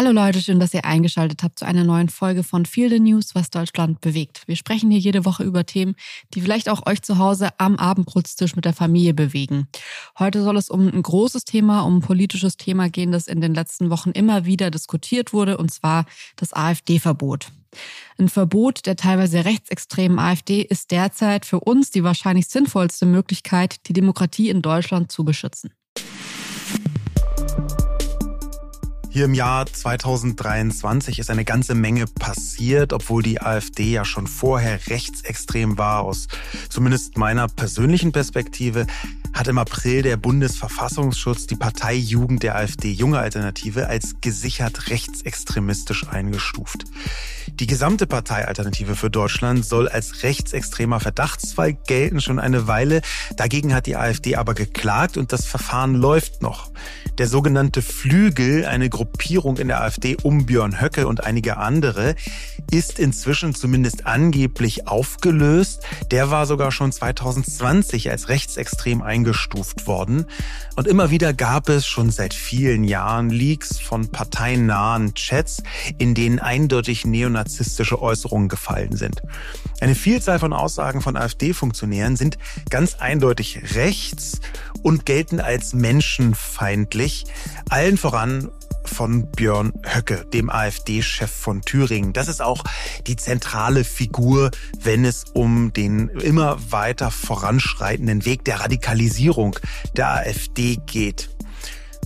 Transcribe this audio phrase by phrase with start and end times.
[0.00, 3.34] Hallo Leute, schön, dass ihr eingeschaltet habt zu einer neuen Folge von Feel the News,
[3.34, 4.44] was Deutschland bewegt.
[4.46, 5.94] Wir sprechen hier jede Woche über Themen,
[6.32, 9.68] die vielleicht auch euch zu Hause am Abendbrotstisch mit der Familie bewegen.
[10.18, 13.52] Heute soll es um ein großes Thema, um ein politisches Thema gehen, das in den
[13.52, 16.06] letzten Wochen immer wieder diskutiert wurde, und zwar
[16.36, 17.48] das AfD-Verbot.
[18.16, 23.92] Ein Verbot der teilweise rechtsextremen AfD ist derzeit für uns die wahrscheinlich sinnvollste Möglichkeit, die
[23.92, 25.72] Demokratie in Deutschland zu beschützen.
[29.12, 34.78] Hier im Jahr 2023 ist eine ganze Menge passiert, obwohl die AfD ja schon vorher
[34.86, 36.28] rechtsextrem war, aus
[36.68, 38.86] zumindest meiner persönlichen Perspektive
[39.32, 46.06] hat im April der Bundesverfassungsschutz die Partei Jugend der AfD Junge Alternative als gesichert rechtsextremistisch
[46.08, 46.84] eingestuft.
[47.58, 53.02] Die gesamte Parteialternative für Deutschland soll als rechtsextremer Verdachtsfall gelten schon eine Weile.
[53.36, 56.70] Dagegen hat die AfD aber geklagt und das Verfahren läuft noch.
[57.18, 62.16] Der sogenannte Flügel, eine Gruppierung in der AfD um Björn Höcke und einige andere,
[62.70, 65.82] ist inzwischen zumindest angeblich aufgelöst.
[66.10, 70.26] Der war sogar schon 2020 als rechtsextrem eingestuft worden.
[70.76, 75.62] Und immer wieder gab es schon seit vielen Jahren Leaks von parteiennahen Chats,
[75.96, 79.22] in denen eindeutig neonazistische Äußerungen gefallen sind.
[79.80, 82.36] Eine Vielzahl von Aussagen von AfD-Funktionären sind
[82.68, 84.40] ganz eindeutig rechts
[84.82, 87.24] und gelten als menschenfeindlich.
[87.70, 88.50] Allen voran
[88.90, 92.12] von Björn Höcke, dem AfD-Chef von Thüringen.
[92.12, 92.64] Das ist auch
[93.06, 94.50] die zentrale Figur,
[94.82, 99.58] wenn es um den immer weiter voranschreitenden Weg der Radikalisierung
[99.96, 101.30] der AfD geht.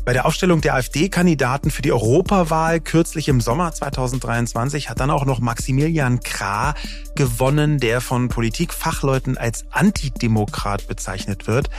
[0.04, 5.24] Bei der Aufstellung der AfD-Kandidaten für die Europawahl kürzlich im Sommer 2023 hat dann auch
[5.24, 6.74] noch Maximilian Krah
[7.14, 11.70] gewonnen, der von Politikfachleuten als Antidemokrat bezeichnet wird.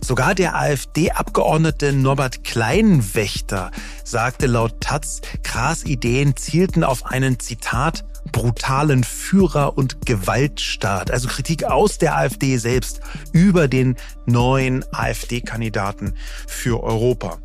[0.00, 3.72] Sogar der AfD-Abgeordnete Norbert Kleinwächter
[4.04, 11.10] sagte laut Taz, Krahs Ideen zielten auf einen Zitat brutalen Führer- und Gewaltstaat.
[11.10, 13.00] Also Kritik aus der AfD selbst
[13.32, 16.14] über den neuen AfD-Kandidaten
[16.46, 17.38] für Europa.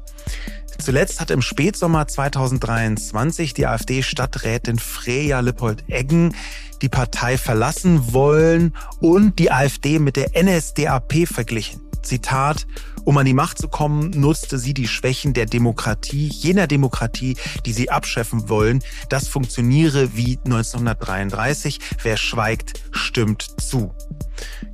[0.80, 6.34] Zuletzt hat im Spätsommer 2023 die AfD-Stadträtin Freya Lippold-Eggen
[6.82, 11.87] die Partei verlassen wollen und die AfD mit der NSDAP verglichen.
[12.08, 12.66] Zitat,
[13.04, 17.74] um an die Macht zu kommen, nutzte sie die Schwächen der Demokratie, jener Demokratie, die
[17.74, 18.84] sie abschaffen wollen.
[19.10, 21.80] Das funktioniere wie 1933.
[22.04, 23.94] Wer schweigt, stimmt zu.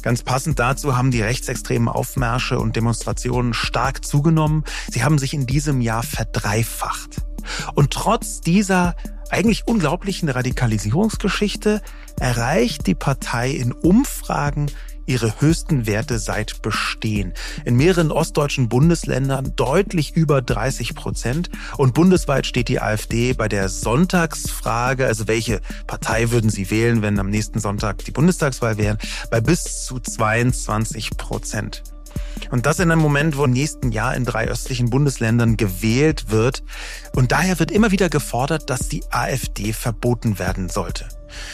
[0.02, 4.64] Ganz passend dazu haben die rechtsextremen Aufmärsche und Demonstrationen stark zugenommen.
[4.92, 7.22] Sie haben sich in diesem Jahr verdreifacht.
[7.76, 8.96] Und trotz dieser
[9.30, 11.82] eigentlich unglaublichen Radikalisierungsgeschichte
[12.20, 14.68] erreicht die Partei in Umfragen
[15.06, 17.34] ihre höchsten Werte seit Bestehen.
[17.66, 21.50] In mehreren ostdeutschen Bundesländern deutlich über 30 Prozent.
[21.78, 27.20] Und bundesweit steht die AfD bei der Sonntagsfrage, also welche Partei würden Sie wählen, wenn
[27.20, 28.98] am nächsten Sonntag die Bundestagswahl wäre,
[29.30, 31.84] bei bis zu 22 Prozent.
[32.52, 36.64] Und das in einem Moment, wo im nächsten Jahr in drei östlichen Bundesländern gewählt wird.
[37.16, 41.08] Und daher wird immer wieder gefordert, dass die AfD verboten werden sollte.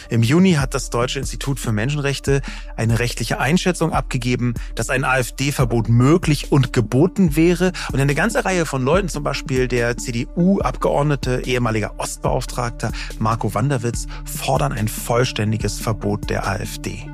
[0.10, 2.42] Im Juni hat das Deutsche Institut für Menschenrechte
[2.76, 7.72] eine rechtliche Einschätzung abgegeben, dass ein AfD-Verbot möglich und geboten wäre.
[7.92, 14.74] Und eine ganze Reihe von Leuten, zum Beispiel der CDU-Abgeordnete, ehemaliger Ostbeauftragter Marco Wanderwitz, fordern
[14.74, 17.10] ein vollständiges Verbot der AfD.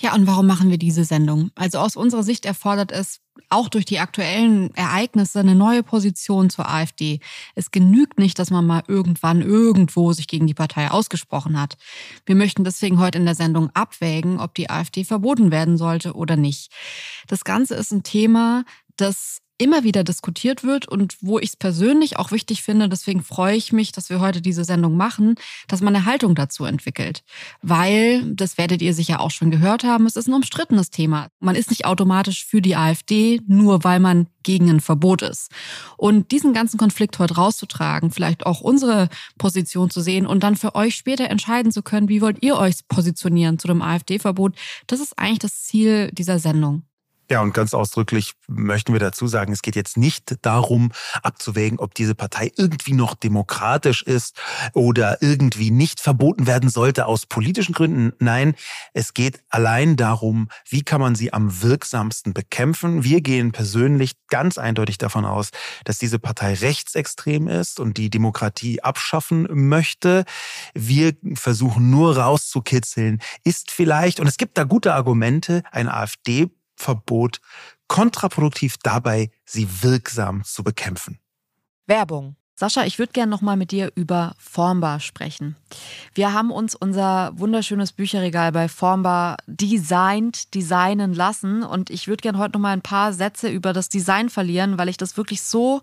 [0.00, 1.50] Ja, und warum machen wir diese Sendung?
[1.56, 3.18] Also aus unserer Sicht erfordert es
[3.50, 7.20] auch durch die aktuellen Ereignisse eine neue Position zur AfD.
[7.54, 11.76] Es genügt nicht, dass man mal irgendwann irgendwo sich gegen die Partei ausgesprochen hat.
[12.26, 16.36] Wir möchten deswegen heute in der Sendung abwägen, ob die AfD verboten werden sollte oder
[16.36, 16.72] nicht.
[17.26, 18.64] Das Ganze ist ein Thema,
[18.96, 23.56] das immer wieder diskutiert wird und wo ich es persönlich auch wichtig finde, deswegen freue
[23.56, 25.34] ich mich, dass wir heute diese Sendung machen,
[25.66, 27.22] dass man eine Haltung dazu entwickelt.
[27.60, 31.28] Weil, das werdet ihr sicher auch schon gehört haben, es ist ein umstrittenes Thema.
[31.40, 35.50] Man ist nicht automatisch für die AfD, nur weil man gegen ein Verbot ist.
[35.96, 40.74] Und diesen ganzen Konflikt heute rauszutragen, vielleicht auch unsere Position zu sehen und dann für
[40.74, 44.54] euch später entscheiden zu können, wie wollt ihr euch positionieren zu dem AfD-Verbot,
[44.86, 46.84] das ist eigentlich das Ziel dieser Sendung.
[47.30, 50.92] Ja, und ganz ausdrücklich möchten wir dazu sagen, es geht jetzt nicht darum,
[51.22, 54.34] abzuwägen, ob diese Partei irgendwie noch demokratisch ist
[54.72, 58.14] oder irgendwie nicht verboten werden sollte aus politischen Gründen.
[58.18, 58.54] Nein,
[58.94, 63.04] es geht allein darum, wie kann man sie am wirksamsten bekämpfen.
[63.04, 65.50] Wir gehen persönlich ganz eindeutig davon aus,
[65.84, 70.24] dass diese Partei rechtsextrem ist und die Demokratie abschaffen möchte.
[70.72, 76.48] Wir versuchen nur rauszukitzeln, ist vielleicht, und es gibt da gute Argumente, eine AfD
[76.78, 77.40] Verbot
[77.88, 81.18] kontraproduktiv dabei, sie wirksam zu bekämpfen.
[81.86, 82.36] Werbung.
[82.54, 85.54] Sascha, ich würde gerne noch mal mit dir über Formbar sprechen.
[86.12, 92.38] Wir haben uns unser wunderschönes Bücherregal bei Formbar designt, designen lassen und ich würde gerne
[92.38, 95.82] heute noch mal ein paar Sätze über das Design verlieren, weil ich das wirklich so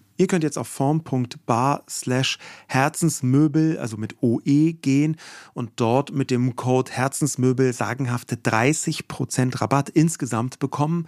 [0.21, 2.37] Ihr könnt jetzt auf form.bar slash
[2.67, 5.15] Herzensmöbel, also mit OE gehen
[5.55, 11.07] und dort mit dem Code Herzensmöbel sagenhafte 30% Rabatt insgesamt bekommen.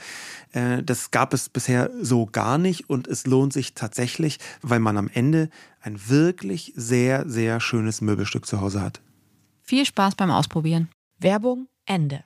[0.51, 4.98] Äh, das gab es bisher so gar nicht und es lohnt sich tatsächlich, weil man
[4.98, 9.00] am Ende ein wirklich sehr, sehr schönes Möbelstück zu Hause hat.
[9.62, 10.89] Viel Spaß beim Ausprobieren.
[11.19, 12.24] Werbung Ende.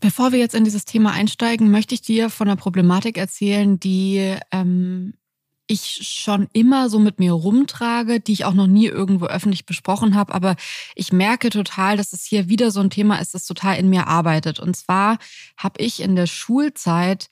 [0.00, 4.36] Bevor wir jetzt in dieses Thema einsteigen, möchte ich dir von einer Problematik erzählen, die
[4.50, 5.14] ähm,
[5.66, 10.14] ich schon immer so mit mir rumtrage, die ich auch noch nie irgendwo öffentlich besprochen
[10.14, 10.34] habe.
[10.34, 10.56] Aber
[10.94, 14.06] ich merke total, dass es hier wieder so ein Thema ist, das total in mir
[14.06, 14.60] arbeitet.
[14.60, 15.18] Und zwar
[15.56, 17.30] habe ich in der Schulzeit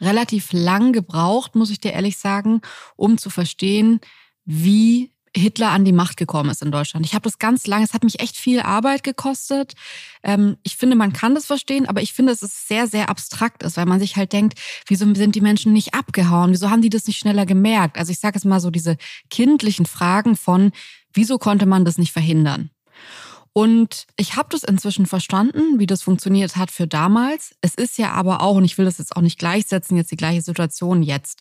[0.00, 2.60] relativ lang gebraucht, muss ich dir ehrlich sagen,
[2.96, 4.00] um zu verstehen,
[4.44, 7.06] wie Hitler an die Macht gekommen ist in Deutschland.
[7.06, 9.74] Ich habe das ganz lange, es hat mich echt viel Arbeit gekostet.
[10.22, 13.62] Ähm, ich finde, man kann das verstehen, aber ich finde, dass es sehr, sehr abstrakt
[13.62, 16.50] ist, weil man sich halt denkt, wieso sind die Menschen nicht abgehauen?
[16.50, 17.96] Wieso haben die das nicht schneller gemerkt?
[17.96, 18.96] Also ich sage es mal so, diese
[19.30, 20.72] kindlichen Fragen von,
[21.12, 22.70] wieso konnte man das nicht verhindern?
[23.52, 27.54] Und ich habe das inzwischen verstanden, wie das funktioniert hat für damals.
[27.60, 30.16] Es ist ja aber auch, und ich will das jetzt auch nicht gleichsetzen, jetzt die
[30.16, 31.40] gleiche Situation jetzt.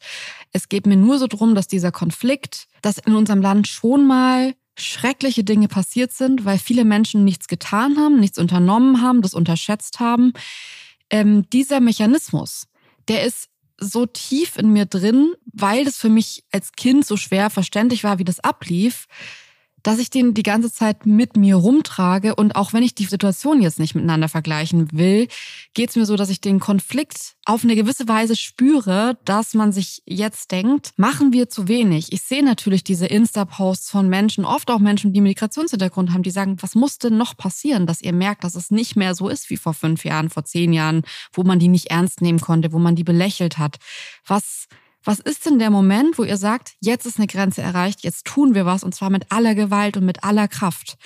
[0.52, 4.56] Es geht mir nur so drum, dass dieser Konflikt, dass in unserem Land schon mal
[4.78, 10.00] schreckliche Dinge passiert sind, weil viele Menschen nichts getan haben, nichts unternommen haben, das unterschätzt
[10.00, 10.34] haben.
[11.12, 12.68] Ähm, dieser Mechanismus,
[13.08, 17.50] der ist so tief in mir drin, weil das für mich als Kind so schwer
[17.50, 19.06] verständlich war, wie das ablief
[19.84, 22.36] dass ich den die ganze Zeit mit mir rumtrage.
[22.36, 25.28] Und auch wenn ich die Situation jetzt nicht miteinander vergleichen will,
[25.74, 29.72] geht es mir so, dass ich den Konflikt auf eine gewisse Weise spüre, dass man
[29.72, 32.14] sich jetzt denkt, machen wir zu wenig.
[32.14, 36.58] Ich sehe natürlich diese Insta-Posts von Menschen, oft auch Menschen, die Migrationshintergrund haben, die sagen,
[36.62, 39.58] was muss denn noch passieren, dass ihr merkt, dass es nicht mehr so ist wie
[39.58, 41.02] vor fünf Jahren, vor zehn Jahren,
[41.34, 43.78] wo man die nicht ernst nehmen konnte, wo man die belächelt hat.
[44.26, 44.68] Was
[45.10, 48.54] was ist denn der Moment, wo ihr sagt, jetzt ist eine Grenze erreicht, jetzt tun
[48.54, 51.00] wir was und zwar mit aller Gewalt und mit aller Kraft?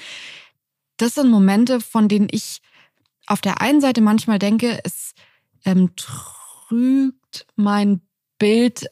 [0.98, 2.62] Das sind Momente, von denen ich
[3.28, 5.14] auf der einen Seite manchmal denke, es
[5.64, 8.02] ähm, trügt mein
[8.40, 8.88] Bild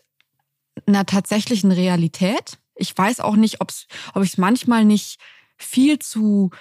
[0.85, 2.57] einer tatsächlichen Realität.
[2.75, 5.19] Ich weiß auch nicht, ob's, ob ich es manchmal nicht
[5.57, 6.51] viel zu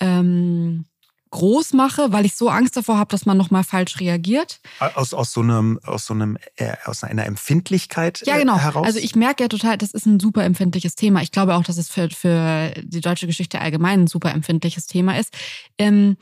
[0.00, 0.84] ähm,
[1.30, 4.60] groß mache, weil ich so Angst davor habe, dass man nochmal falsch reagiert.
[4.94, 8.56] Aus, aus so einem, aus so einem, äh, aus einer Empfindlichkeit ja, genau.
[8.56, 8.86] Äh, heraus?
[8.86, 11.22] Also ich merke ja total, das ist ein super empfindliches Thema.
[11.22, 15.18] Ich glaube auch, dass es für, für die deutsche Geschichte allgemein ein super empfindliches Thema
[15.18, 15.32] ist.
[15.78, 16.16] Ähm,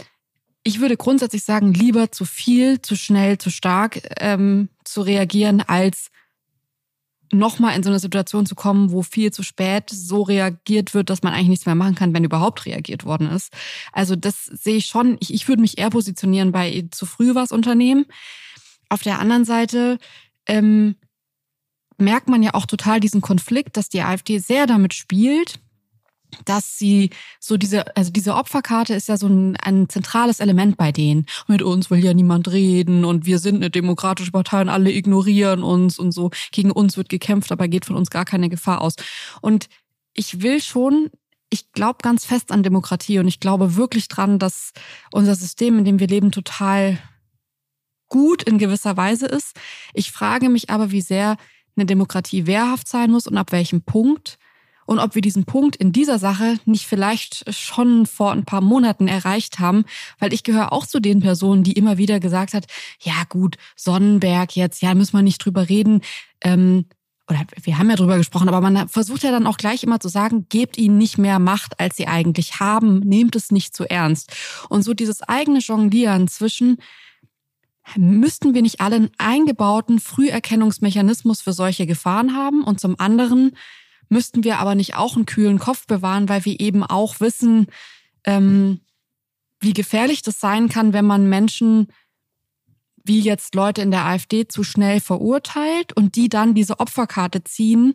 [0.63, 6.11] ich würde grundsätzlich sagen, lieber zu viel, zu schnell, zu stark ähm, zu reagieren, als
[7.33, 11.23] nochmal in so eine Situation zu kommen, wo viel zu spät so reagiert wird, dass
[11.23, 13.53] man eigentlich nichts mehr machen kann, wenn überhaupt reagiert worden ist.
[13.93, 15.17] Also das sehe ich schon.
[15.21, 18.07] Ich, ich würde mich eher positionieren bei zu früh was unternehmen.
[18.89, 19.99] Auf der anderen Seite
[20.47, 20.97] ähm,
[21.99, 25.61] merkt man ja auch total diesen Konflikt, dass die AfD sehr damit spielt,
[26.45, 30.93] dass sie so diese, also diese Opferkarte ist ja so ein, ein zentrales Element bei
[30.93, 31.27] denen.
[31.47, 35.63] Mit uns will ja niemand reden und wir sind eine demokratische Partei und alle ignorieren
[35.63, 36.31] uns und so.
[36.53, 38.95] Gegen uns wird gekämpft, aber geht von uns gar keine Gefahr aus.
[39.41, 39.69] Und
[40.15, 41.11] ich will schon,
[41.51, 44.73] ich glaube ganz fest an Demokratie und ich glaube wirklich dran, dass
[45.13, 46.99] unser System, in dem wir leben, total
[48.09, 49.57] gut in gewisser Weise ist.
[49.95, 51.37] Ich frage mich aber, wie sehr
[51.77, 54.39] eine Demokratie wehrhaft sein muss und ab welchem Punkt
[54.89, 59.07] und ob wir diesen Punkt in dieser Sache nicht vielleicht schon vor ein paar Monaten
[59.07, 59.85] erreicht haben,
[60.19, 62.65] weil ich gehöre auch zu den Personen, die immer wieder gesagt hat,
[63.03, 66.01] ja gut, Sonnenberg jetzt, ja, müssen wir nicht drüber reden.
[66.41, 66.87] Ähm,
[67.29, 70.09] oder wir haben ja drüber gesprochen, aber man versucht ja dann auch gleich immer zu
[70.09, 74.33] sagen, gebt ihnen nicht mehr Macht, als sie eigentlich haben, nehmt es nicht zu ernst.
[74.71, 76.79] Und so dieses eigene Jonglieren zwischen,
[77.95, 83.53] müssten wir nicht alle einen eingebauten Früherkennungsmechanismus für solche Gefahren haben und zum anderen
[84.09, 87.67] müssten wir aber nicht auch einen kühlen Kopf bewahren, weil wir eben auch wissen,
[88.25, 88.81] ähm,
[89.61, 91.89] wie gefährlich das sein kann, wenn man Menschen
[93.09, 97.95] wie jetzt Leute in der AfD zu schnell verurteilt und die dann diese Opferkarte ziehen.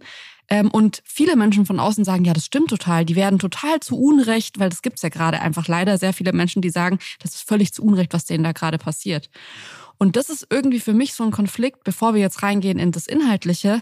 [0.49, 3.05] Ähm, und viele Menschen von außen sagen, ja, das stimmt total.
[3.05, 6.61] Die werden total zu Unrecht, weil das gibt's ja gerade einfach leider sehr viele Menschen,
[6.61, 9.29] die sagen, das ist völlig zu Unrecht, was denen da gerade passiert.
[9.97, 13.07] Und das ist irgendwie für mich so ein Konflikt, bevor wir jetzt reingehen in das
[13.07, 13.81] Inhaltliche,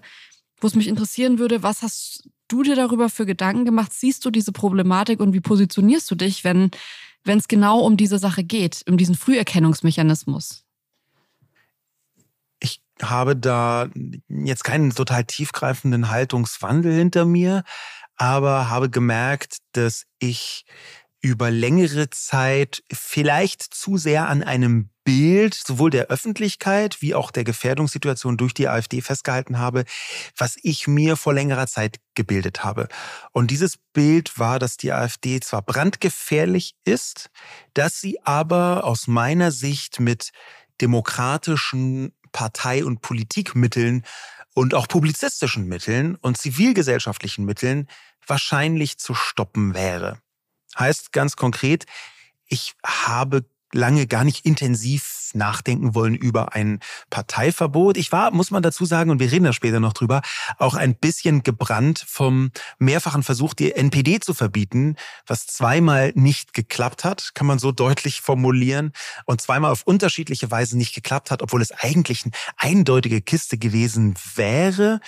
[0.61, 3.91] wo es mich interessieren würde, was hast du dir darüber für Gedanken gemacht?
[3.93, 6.71] Siehst du diese Problematik und wie positionierst du dich, wenn
[7.25, 10.63] es genau um diese Sache geht, um diesen Früherkennungsmechanismus?
[12.59, 13.89] Ich habe da
[14.29, 17.63] jetzt keinen total tiefgreifenden Haltungswandel hinter mir,
[18.15, 20.65] aber habe gemerkt, dass ich
[21.21, 27.43] über längere Zeit vielleicht zu sehr an einem Bild sowohl der Öffentlichkeit wie auch der
[27.43, 29.85] Gefährdungssituation durch die AfD festgehalten habe,
[30.37, 32.87] was ich mir vor längerer Zeit gebildet habe.
[33.31, 37.29] Und dieses Bild war, dass die AfD zwar brandgefährlich ist,
[37.73, 40.31] dass sie aber aus meiner Sicht mit
[40.81, 44.03] demokratischen Partei- und Politikmitteln
[44.53, 47.87] und auch publizistischen Mitteln und zivilgesellschaftlichen Mitteln
[48.25, 50.19] wahrscheinlich zu stoppen wäre.
[50.77, 51.85] Heißt ganz konkret,
[52.47, 57.95] ich habe lange gar nicht intensiv nachdenken wollen über ein Parteiverbot.
[57.95, 60.21] Ich war, muss man dazu sagen, und wir reden da später noch drüber,
[60.57, 67.05] auch ein bisschen gebrannt vom mehrfachen Versuch, die NPD zu verbieten, was zweimal nicht geklappt
[67.05, 68.91] hat, kann man so deutlich formulieren,
[69.25, 74.15] und zweimal auf unterschiedliche Weise nicht geklappt hat, obwohl es eigentlich eine eindeutige Kiste gewesen
[74.35, 74.99] wäre.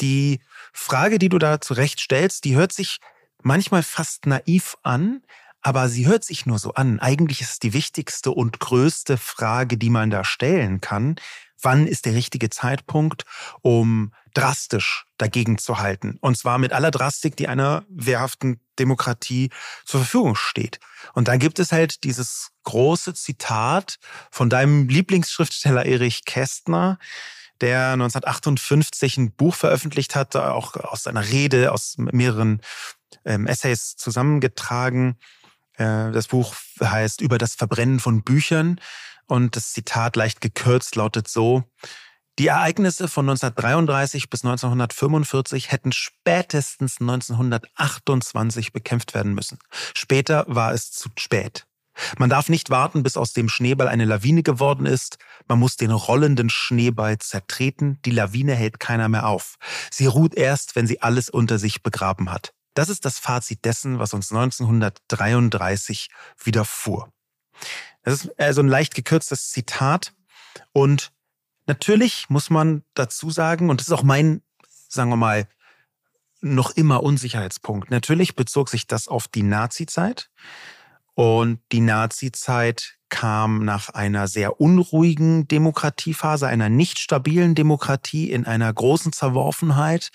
[0.00, 0.40] Die
[0.72, 2.98] Frage, die du da zurecht stellst, die hört sich
[3.42, 5.22] manchmal fast naiv an,
[5.60, 7.00] aber sie hört sich nur so an.
[7.00, 11.16] Eigentlich ist die wichtigste und größte Frage, die man da stellen kann.
[11.60, 13.24] Wann ist der richtige Zeitpunkt,
[13.62, 16.16] um drastisch dagegen zu halten?
[16.20, 19.50] Und zwar mit aller Drastik, die einer wehrhaften Demokratie
[19.84, 20.78] zur Verfügung steht.
[21.14, 23.98] Und dann gibt es halt dieses große Zitat
[24.30, 26.98] von deinem Lieblingsschriftsteller Erich Kästner,
[27.60, 32.62] der 1958 ein Buch veröffentlicht hat, auch aus seiner Rede, aus mehreren
[33.24, 35.18] ähm, Essays zusammengetragen.
[35.74, 38.80] Äh, das Buch heißt Über das Verbrennen von Büchern
[39.26, 41.64] und das Zitat leicht gekürzt lautet so,
[42.38, 49.58] die Ereignisse von 1933 bis 1945 hätten spätestens 1928 bekämpft werden müssen.
[49.92, 51.66] Später war es zu spät.
[52.16, 55.18] Man darf nicht warten, bis aus dem Schneeball eine Lawine geworden ist.
[55.48, 57.98] Man muss den rollenden Schneeball zertreten.
[58.04, 59.56] Die Lawine hält keiner mehr auf.
[59.90, 62.54] Sie ruht erst, wenn sie alles unter sich begraben hat.
[62.78, 66.10] Das ist das Fazit dessen, was uns 1933
[66.44, 67.12] widerfuhr.
[68.04, 70.14] Das ist also ein leicht gekürztes Zitat.
[70.72, 71.10] Und
[71.66, 74.42] natürlich muss man dazu sagen, und das ist auch mein,
[74.88, 75.48] sagen wir mal,
[76.40, 77.90] noch immer Unsicherheitspunkt.
[77.90, 80.30] Natürlich bezog sich das auf die Nazi-Zeit.
[81.14, 88.72] Und die Nazi-Zeit kam nach einer sehr unruhigen Demokratiephase, einer nicht stabilen Demokratie, in einer
[88.72, 90.10] großen Zerworfenheit,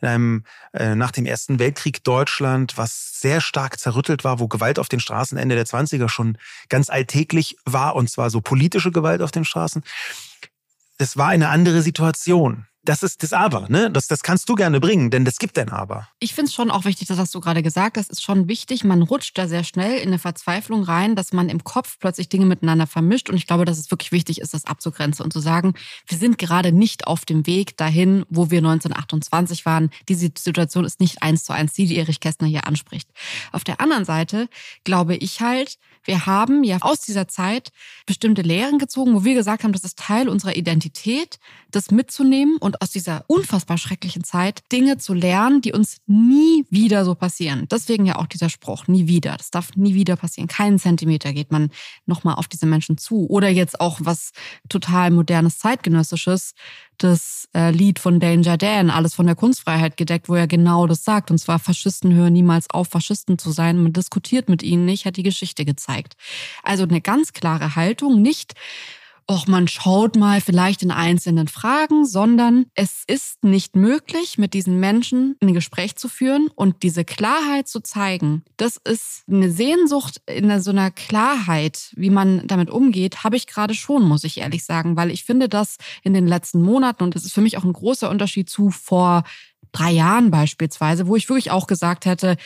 [0.00, 4.78] in einem äh, nach dem Ersten Weltkrieg Deutschland, was sehr stark zerrüttelt war, wo Gewalt
[4.78, 6.38] auf den Straßen Ende der 20er schon
[6.68, 9.82] ganz alltäglich war, und zwar so politische Gewalt auf den Straßen.
[10.98, 13.90] Es war eine andere Situation das ist das Aber, ne?
[13.90, 16.08] Das, das kannst du gerne bringen, denn das gibt ein Aber.
[16.20, 18.84] Ich finde es schon auch wichtig, das hast du gerade gesagt, das ist schon wichtig.
[18.84, 22.46] Man rutscht da sehr schnell in eine Verzweiflung rein, dass man im Kopf plötzlich Dinge
[22.46, 23.28] miteinander vermischt.
[23.28, 25.74] Und ich glaube, dass es wirklich wichtig ist, das abzugrenzen und zu sagen,
[26.06, 29.90] wir sind gerade nicht auf dem Weg dahin, wo wir 1928 waren.
[30.08, 33.08] Diese Situation ist nicht eins zu eins die, die Erich Kästner hier anspricht.
[33.52, 34.48] Auf der anderen Seite
[34.84, 37.72] glaube ich halt, wir haben ja aus dieser Zeit
[38.06, 41.38] bestimmte Lehren gezogen, wo wir gesagt haben, das ist Teil unserer Identität,
[41.70, 47.04] das mitzunehmen und aus dieser unfassbar schrecklichen Zeit Dinge zu lernen, die uns nie wieder
[47.04, 47.66] so passieren.
[47.70, 49.36] Deswegen ja auch dieser Spruch, nie wieder.
[49.36, 50.48] Das darf nie wieder passieren.
[50.48, 51.70] Keinen Zentimeter geht man
[52.06, 53.26] nochmal auf diese Menschen zu.
[53.28, 54.32] Oder jetzt auch was
[54.68, 56.54] total modernes, zeitgenössisches,
[56.98, 61.04] das äh, Lied von Danger Dan, alles von der Kunstfreiheit gedeckt, wo er genau das
[61.04, 61.30] sagt.
[61.30, 63.82] Und zwar Faschisten hören niemals auf, Faschisten zu sein.
[63.82, 66.16] Man diskutiert mit ihnen nicht, hat die Geschichte gezeigt.
[66.62, 68.54] Also eine ganz klare Haltung, nicht
[69.28, 74.78] och, man schaut mal vielleicht in einzelnen Fragen, sondern es ist nicht möglich, mit diesen
[74.78, 78.44] Menschen ein Gespräch zu führen und diese Klarheit zu zeigen.
[78.56, 83.74] Das ist eine Sehnsucht in so einer Klarheit, wie man damit umgeht, habe ich gerade
[83.74, 87.24] schon, muss ich ehrlich sagen, weil ich finde das in den letzten Monaten und das
[87.24, 89.24] ist für mich auch ein großer Unterschied zu vor
[89.72, 92.36] drei Jahren beispielsweise, wo ich wirklich auch gesagt hätte,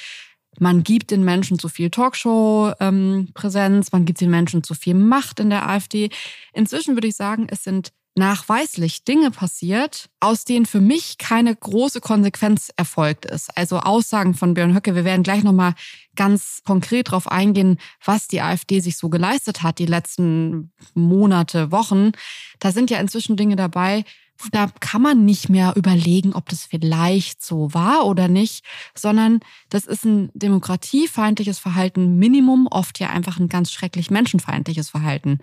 [0.59, 5.41] man gibt den Menschen zu viel Talkshow-Präsenz, ähm, man gibt den Menschen zu viel Macht
[5.41, 6.11] in der AfD.
[6.53, 12.01] Inzwischen würde ich sagen, es sind nachweislich Dinge passiert, aus denen für mich keine große
[12.01, 13.57] Konsequenz erfolgt ist.
[13.57, 14.95] Also Aussagen von Björn Höcke.
[14.95, 15.75] Wir werden gleich nochmal
[16.17, 22.13] ganz konkret darauf eingehen, was die AfD sich so geleistet hat die letzten Monate, Wochen.
[22.59, 24.05] Da sind ja inzwischen Dinge dabei,
[24.53, 29.87] da kann man nicht mehr überlegen, ob das vielleicht so war oder nicht, sondern das
[29.87, 35.39] ist ein demokratiefeindliches Verhalten, Minimum, oft ja einfach ein ganz schrecklich menschenfeindliches Verhalten.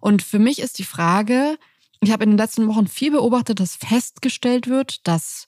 [0.00, 1.58] Und für mich ist die Frage,
[2.00, 5.46] ich habe in den letzten Wochen viel beobachtet, dass festgestellt wird, dass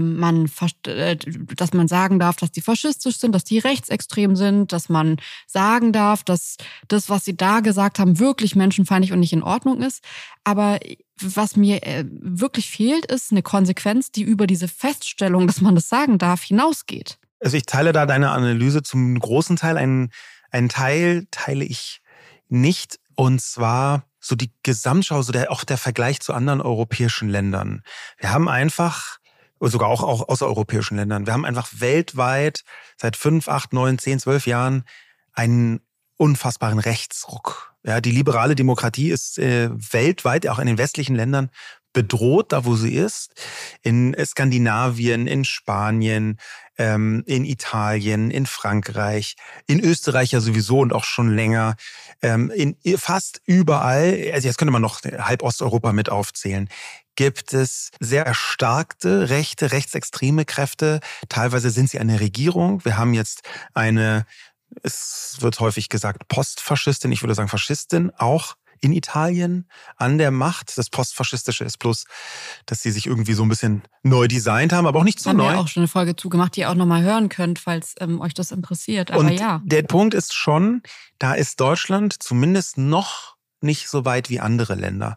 [0.00, 0.50] man,
[0.86, 1.16] äh,
[1.56, 5.16] dass man sagen darf, dass die faschistisch sind, dass die rechtsextrem sind, dass man
[5.46, 6.56] sagen darf, dass
[6.88, 10.02] das, was sie da gesagt haben, wirklich menschenfeindlich und nicht in Ordnung ist.
[10.44, 10.78] Aber
[11.20, 15.88] was mir äh, wirklich fehlt, ist eine Konsequenz, die über diese Feststellung, dass man das
[15.88, 17.18] sagen darf, hinausgeht.
[17.40, 19.76] Also ich teile da deine Analyse zum großen Teil.
[19.76, 20.10] Einen,
[20.50, 22.00] einen Teil teile ich
[22.48, 22.98] nicht.
[23.14, 27.82] Und zwar so die Gesamtschau, so der, auch der Vergleich zu anderen europäischen Ländern.
[28.18, 29.18] Wir haben einfach,
[29.60, 32.62] sogar auch, auch außereuropäischen Ländern, wir haben einfach weltweit
[32.96, 34.84] seit fünf, acht, neun, zehn, zwölf Jahren
[35.32, 35.80] einen
[36.16, 37.74] unfassbaren Rechtsruck.
[37.84, 41.50] Ja, die liberale Demokratie ist äh, weltweit, auch in den westlichen Ländern,
[41.92, 43.32] bedroht, da wo sie ist.
[43.82, 46.38] In Skandinavien, in Spanien,
[46.76, 51.76] ähm, in Italien, in Frankreich, in Österreich ja sowieso und auch schon länger.
[52.20, 56.68] Ähm, in fast überall, also jetzt könnte man noch halb Osteuropa mit aufzählen,
[57.16, 61.00] gibt es sehr erstarkte rechte, rechtsextreme Kräfte.
[61.28, 62.84] Teilweise sind sie eine Regierung.
[62.84, 63.42] Wir haben jetzt
[63.74, 64.26] eine
[64.82, 70.76] es wird häufig gesagt Postfaschistin, ich würde sagen Faschistin, auch in Italien an der Macht.
[70.76, 72.04] Das Postfaschistische ist bloß,
[72.66, 75.38] dass sie sich irgendwie so ein bisschen neu designt haben, aber auch nicht so haben
[75.38, 75.52] neu.
[75.52, 78.34] Wir auch schon eine Folge zugemacht, die ihr auch nochmal hören könnt, falls ähm, euch
[78.34, 79.10] das interessiert.
[79.10, 79.62] Aber Und ja.
[79.64, 80.82] Der Punkt ist schon,
[81.18, 85.16] da ist Deutschland zumindest noch nicht so weit wie andere Länder.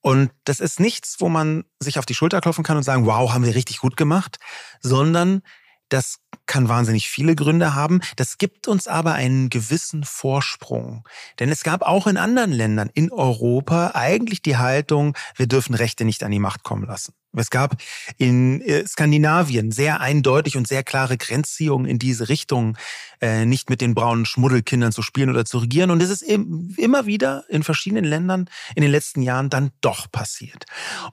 [0.00, 3.32] Und das ist nichts, wo man sich auf die Schulter klopfen kann und sagen, wow,
[3.32, 4.38] haben wir richtig gut gemacht,
[4.80, 5.42] sondern
[5.90, 8.00] das kann wahnsinnig viele Gründe haben.
[8.16, 11.06] Das gibt uns aber einen gewissen Vorsprung.
[11.38, 16.04] Denn es gab auch in anderen Ländern in Europa eigentlich die Haltung, wir dürfen Rechte
[16.04, 17.12] nicht an die Macht kommen lassen.
[17.36, 17.76] Es gab
[18.18, 22.76] in äh, Skandinavien sehr eindeutig und sehr klare Grenzziehungen in diese Richtung,
[23.20, 25.90] äh, nicht mit den braunen Schmuddelkindern zu spielen oder zu regieren.
[25.90, 30.64] Und es ist immer wieder in verschiedenen Ländern in den letzten Jahren dann doch passiert.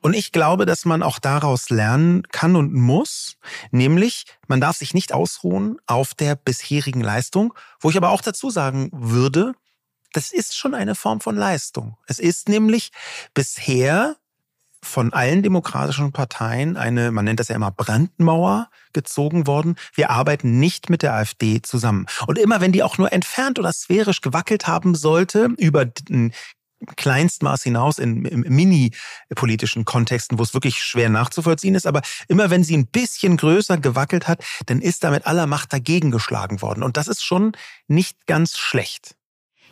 [0.02, 3.38] Und ich glaube, dass man auch daraus lernen kann und muss,
[3.72, 8.50] nämlich man darf sich nicht ausruhen auf der bisherigen Leistung, wo ich aber auch dazu
[8.50, 9.54] sagen würde,
[10.14, 11.98] das ist schon eine Form von Leistung.
[12.08, 12.92] Es ist nämlich
[13.36, 14.16] bisher
[14.84, 19.76] von allen demokratischen Parteien eine, man nennt das ja immer Brandmauer gezogen worden.
[19.94, 22.06] Wir arbeiten nicht mit der AfD zusammen.
[22.28, 26.34] Und immer wenn die auch nur entfernt oder sphärisch gewackelt haben sollte über den
[26.96, 31.88] Kleinstmaß hinaus in, im mini-politischen Kontexten, wo es wirklich schwer nachzuvollziehen ist.
[31.88, 35.74] Aber immer wenn sie ein bisschen größer gewackelt hat, dann ist da mit aller Macht
[35.74, 36.84] dagegen geschlagen worden.
[36.84, 37.54] Und das ist schon
[37.88, 39.16] nicht ganz schlecht.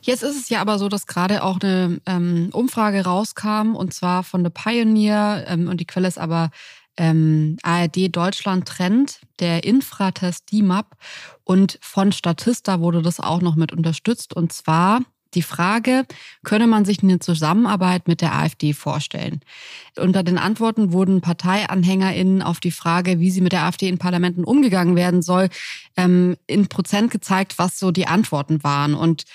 [0.06, 4.22] Jetzt ist es ja aber so, dass gerade auch eine ähm, Umfrage rauskam und zwar
[4.24, 6.52] von The Pioneer ähm, und die Quelle ist aber
[6.96, 10.96] ähm, ARD Deutschland Trend, der Infratest DIMAP
[11.44, 15.02] und von Statista wurde das auch noch mit unterstützt und zwar
[15.34, 16.06] die Frage,
[16.44, 19.42] könne man sich eine Zusammenarbeit mit der AfD vorstellen?
[19.98, 24.46] Unter den Antworten wurden ParteianhängerInnen auf die Frage, wie sie mit der AfD in Parlamenten
[24.46, 25.50] umgegangen werden soll,
[25.98, 28.94] ähm, in Prozent gezeigt, was so die Antworten waren.
[28.94, 29.26] Und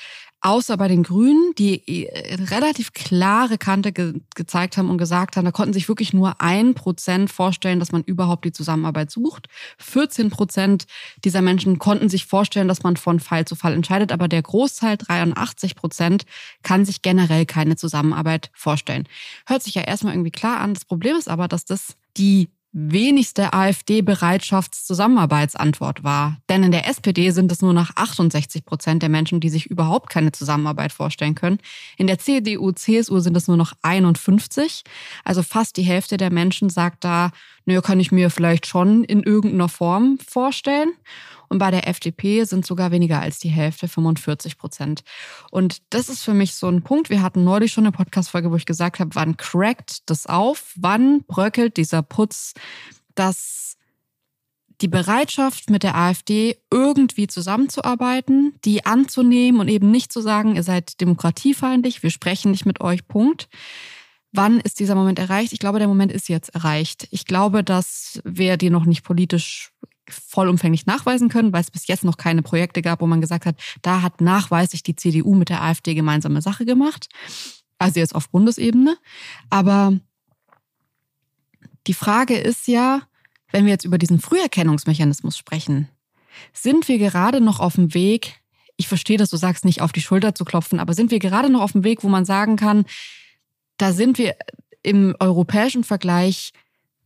[0.43, 5.45] Außer bei den Grünen, die äh, relativ klare Kante ge gezeigt haben und gesagt haben,
[5.45, 9.49] da konnten sich wirklich nur ein Prozent vorstellen, dass man überhaupt die Zusammenarbeit sucht.
[9.79, 10.87] 14 Prozent
[11.25, 14.97] dieser Menschen konnten sich vorstellen, dass man von Fall zu Fall entscheidet, aber der Großteil,
[14.97, 16.25] 83 Prozent,
[16.63, 19.07] kann sich generell keine Zusammenarbeit vorstellen.
[19.47, 20.73] Hört sich ja erstmal irgendwie klar an.
[20.73, 26.37] Das Problem ist aber, dass das die wenigste AfD-Bereitschaftszusammenarbeitsantwort war.
[26.49, 30.09] Denn in der SPD sind es nur noch 68 Prozent der Menschen, die sich überhaupt
[30.09, 31.59] keine Zusammenarbeit vorstellen können.
[31.97, 34.85] In der CDU, CSU sind es nur noch 51.
[35.25, 37.33] Also fast die Hälfte der Menschen sagt da,
[37.65, 40.93] naja, kann ich mir vielleicht schon in irgendeiner Form vorstellen.
[41.49, 45.03] Und bei der FDP sind sogar weniger als die Hälfte, 45 Prozent.
[45.51, 47.11] Und das ist für mich so ein Punkt.
[47.11, 50.73] Wir hatten neulich schon eine Podcast-Folge, wo ich gesagt habe, wann crackt das auf?
[50.77, 52.55] Wann bröckelt dieser Putz,
[53.17, 53.77] dass
[54.81, 60.63] die Bereitschaft, mit der AfD irgendwie zusammenzuarbeiten, die anzunehmen und eben nicht zu sagen, ihr
[60.63, 63.49] seid demokratiefeindlich, wir sprechen nicht mit euch, Punkt.
[64.33, 65.53] Wann ist dieser Moment erreicht?
[65.53, 67.09] Ich glaube, der Moment ist jetzt erreicht.
[67.11, 69.73] Ich glaube, dass wer die noch nicht politisch
[70.09, 73.57] vollumfänglich nachweisen können, weil es bis jetzt noch keine Projekte gab, wo man gesagt hat,
[73.83, 77.09] da hat nachweislich die CDU mit der AfD gemeinsame Sache gemacht.
[77.79, 78.97] Also jetzt auf Bundesebene.
[79.49, 79.99] Aber
[81.87, 83.03] die Frage ist ja,
[83.53, 85.89] wenn wir jetzt über diesen Früherkennungsmechanismus sprechen,
[86.53, 88.41] sind wir gerade noch auf dem Weg,
[88.77, 91.51] ich verstehe, dass du sagst, nicht auf die Schulter zu klopfen, aber sind wir gerade
[91.51, 92.85] noch auf dem Weg, wo man sagen kann,
[93.81, 94.37] da sind wir
[94.83, 96.53] im europäischen Vergleich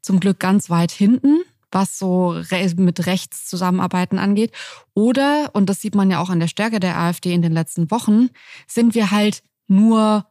[0.00, 1.42] zum Glück ganz weit hinten
[1.74, 2.40] was so
[2.76, 4.52] mit Rechtszusammenarbeiten angeht.
[4.94, 7.90] Oder, und das sieht man ja auch an der Stärke der AfD in den letzten
[7.90, 8.30] Wochen,
[8.66, 10.24] sind wir halt nur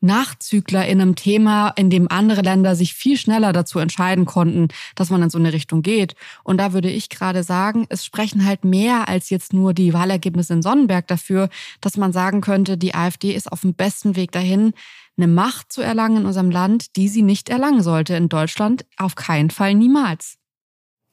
[0.00, 5.10] Nachzügler in einem Thema, in dem andere Länder sich viel schneller dazu entscheiden konnten, dass
[5.10, 6.14] man in so eine Richtung geht.
[6.44, 10.52] Und da würde ich gerade sagen, es sprechen halt mehr als jetzt nur die Wahlergebnisse
[10.52, 11.48] in Sonnenberg dafür,
[11.80, 14.74] dass man sagen könnte, die AfD ist auf dem besten Weg dahin,
[15.16, 18.14] eine Macht zu erlangen in unserem Land, die sie nicht erlangen sollte.
[18.14, 20.36] In Deutschland auf keinen Fall niemals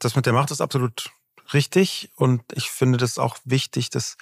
[0.04, 1.12] das mit der Macht ist absolut
[1.54, 4.18] richtig und ich finde das auch wichtig, dass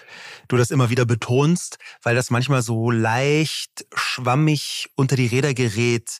[0.48, 6.20] du das immer wieder betonst, weil das manchmal so leicht schwammig unter die Räder gerät,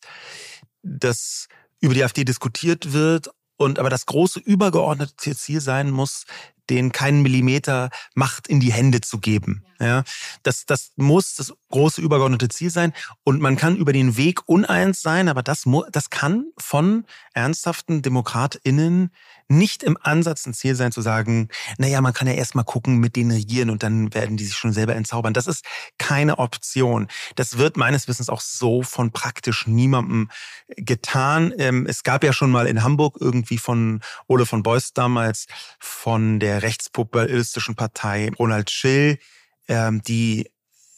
[0.84, 1.48] dass
[1.80, 6.26] über die AfD diskutiert wird und aber das große übergeordnete Ziel sein muss,
[6.70, 9.64] den keinen Millimeter Macht in die Hände zu geben.
[9.80, 10.04] Ja,
[10.44, 12.94] das, das muss das große übergeordnete Ziel sein.
[13.24, 19.10] Und man kann über den Weg uneins sein, aber das, das kann von ernsthaften DemokratInnen
[19.52, 23.16] nicht im Ansatz ein Ziel sein zu sagen, naja, man kann ja erstmal gucken, mit
[23.16, 25.34] denen regieren und dann werden die sich schon selber entzaubern.
[25.34, 25.66] Das ist
[25.98, 27.08] keine Option.
[27.36, 30.30] Das wird meines Wissens auch so von praktisch niemandem
[30.78, 31.54] getan.
[31.58, 35.48] Ähm, es gab ja schon mal in Hamburg irgendwie von Ole von Beuys damals
[35.80, 39.20] von der rechtspopulistischen Partei Ronald Schill,
[39.68, 40.50] ähm, die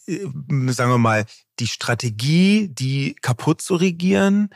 [0.06, 0.26] äh,
[0.72, 1.26] sagen wir mal,
[1.58, 4.50] die Strategie, die kaputt zu regieren.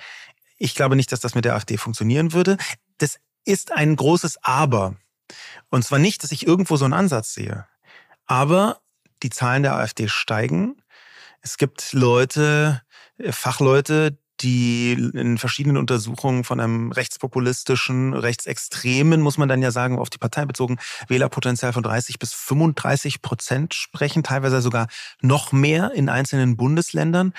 [0.56, 2.56] Ich glaube nicht, dass das mit der AfD funktionieren würde.
[2.98, 4.96] Das ist ein großes Aber.
[5.70, 7.66] Und zwar nicht, dass ich irgendwo so einen Ansatz sehe.
[8.26, 8.80] Aber
[9.22, 10.82] die Zahlen der AfD steigen.
[11.40, 12.82] Es gibt Leute,
[13.18, 19.98] äh, Fachleute, die in verschiedenen Untersuchungen von einem rechtspopulistischen, rechtsextremen, muss man dann ja sagen,
[19.98, 24.88] auf die Partei bezogen, Wählerpotenzial von 30 bis 35 Prozent sprechen, teilweise sogar
[25.20, 27.32] noch mehr in einzelnen Bundesländern.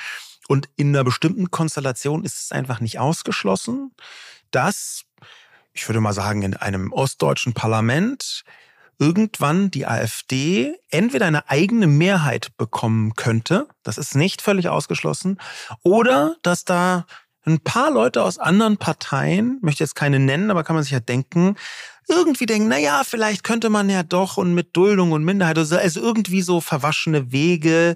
[0.48, 3.92] Und in einer bestimmten Konstellation ist es einfach nicht ausgeschlossen,
[4.52, 5.06] dass
[5.74, 8.44] ich würde mal sagen, in einem ostdeutschen Parlament
[9.00, 15.40] irgendwann die AfD entweder eine eigene Mehrheit bekommen könnte, das ist nicht völlig ausgeschlossen,
[15.84, 17.06] oder dass da
[17.46, 21.00] ein paar Leute aus anderen Parteien, möchte jetzt keine nennen, aber kann man sich ja
[21.00, 21.56] denken,
[22.08, 26.02] irgendwie denken, na ja, vielleicht könnte man ja doch und mit Duldung und Minderheit, also
[26.02, 27.96] irgendwie so verwaschene Wege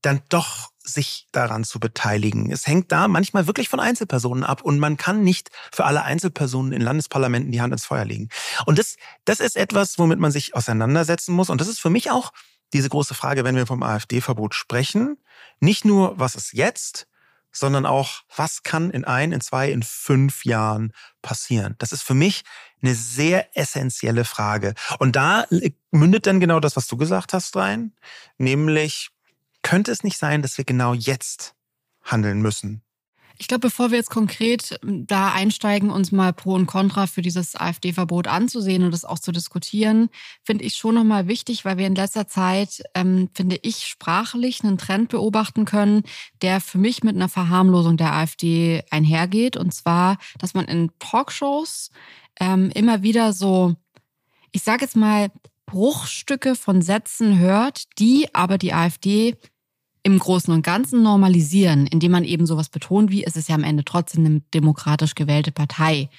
[0.00, 2.50] dann doch sich daran zu beteiligen.
[2.50, 6.72] Es hängt da manchmal wirklich von Einzelpersonen ab und man kann nicht für alle Einzelpersonen
[6.72, 8.28] in Landesparlamenten die Hand ins Feuer legen.
[8.66, 11.50] Und das, das ist etwas, womit man sich auseinandersetzen muss.
[11.50, 12.32] Und das ist für mich auch
[12.72, 15.18] diese große Frage, wenn wir vom AfD-Verbot sprechen.
[15.60, 17.06] Nicht nur, was ist jetzt,
[17.52, 21.74] sondern auch, was kann in ein, in zwei, in fünf Jahren passieren?
[21.78, 22.42] Das ist für mich
[22.82, 24.74] eine sehr essentielle Frage.
[24.98, 25.46] Und da
[25.90, 27.92] mündet dann genau das, was du gesagt hast, rein,
[28.38, 29.10] nämlich
[29.62, 31.54] Könnte es nicht sein, dass wir genau jetzt
[32.02, 32.82] handeln müssen?
[33.38, 37.22] Ich glaube, bevor wir jetzt konkret ähm, da einsteigen, uns mal Pro und Contra für
[37.22, 40.10] dieses AfD-Verbot anzusehen und das auch zu diskutieren,
[40.44, 44.78] finde ich schon nochmal wichtig, weil wir in letzter Zeit, ähm, finde ich, sprachlich einen
[44.78, 46.02] Trend beobachten können,
[46.42, 49.56] der für mich mit einer Verharmlosung der AfD einhergeht.
[49.56, 51.90] Und zwar, dass man in Talkshows
[52.38, 53.74] ähm, immer wieder so,
[54.52, 55.30] ich sage jetzt mal,
[55.66, 59.36] Bruchstücke von Sätzen hört, die aber die AfD
[60.04, 63.62] im Großen und Ganzen normalisieren, indem man eben sowas betont wie, es ist ja am
[63.62, 66.10] Ende trotzdem eine demokratisch gewählte Partei.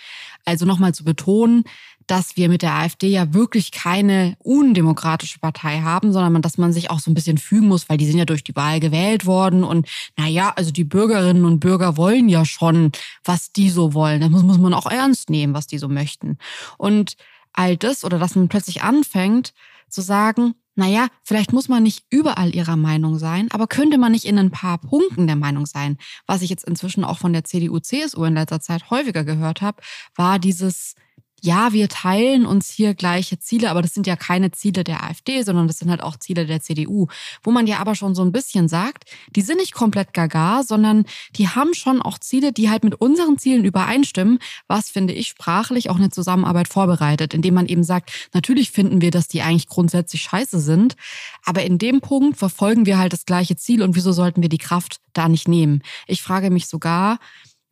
[0.45, 1.65] Also nochmal zu betonen,
[2.07, 6.89] dass wir mit der AfD ja wirklich keine undemokratische Partei haben, sondern dass man sich
[6.89, 9.63] auch so ein bisschen fügen muss, weil die sind ja durch die Wahl gewählt worden
[9.63, 12.91] und naja, also die Bürgerinnen und Bürger wollen ja schon,
[13.23, 14.21] was die so wollen.
[14.21, 16.37] Das muss, muss man auch ernst nehmen, was die so möchten.
[16.77, 17.15] Und
[17.53, 19.53] all das oder dass man plötzlich anfängt
[19.89, 24.25] zu sagen, naja, vielleicht muss man nicht überall ihrer Meinung sein, aber könnte man nicht
[24.25, 25.97] in ein paar Punkten der Meinung sein?
[26.25, 29.81] Was ich jetzt inzwischen auch von der CDU, CSU in letzter Zeit häufiger gehört habe,
[30.15, 30.95] war dieses,
[31.43, 35.43] ja, wir teilen uns hier gleiche Ziele, aber das sind ja keine Ziele der AfD,
[35.43, 37.07] sondern das sind halt auch Ziele der CDU,
[37.43, 41.03] wo man ja aber schon so ein bisschen sagt, die sind nicht komplett gaga, sondern
[41.35, 45.89] die haben schon auch Ziele, die halt mit unseren Zielen übereinstimmen, was finde ich sprachlich
[45.89, 50.21] auch eine Zusammenarbeit vorbereitet, indem man eben sagt, natürlich finden wir, dass die eigentlich grundsätzlich
[50.21, 50.95] scheiße sind,
[51.43, 54.57] aber in dem Punkt verfolgen wir halt das gleiche Ziel und wieso sollten wir die
[54.59, 55.83] Kraft da nicht nehmen?
[56.07, 57.19] Ich frage mich sogar,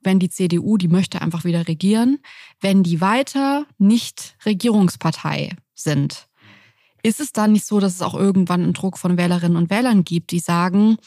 [0.02, 2.20] wenn die CDU, die möchte einfach wieder regieren,
[2.60, 6.28] wenn die weiter nicht Regierungspartei sind,
[7.04, 10.04] ist es dann nicht so, dass es auch irgendwann einen Druck von Wählerinnen und Wählern
[10.04, 10.98] gibt, die sagen,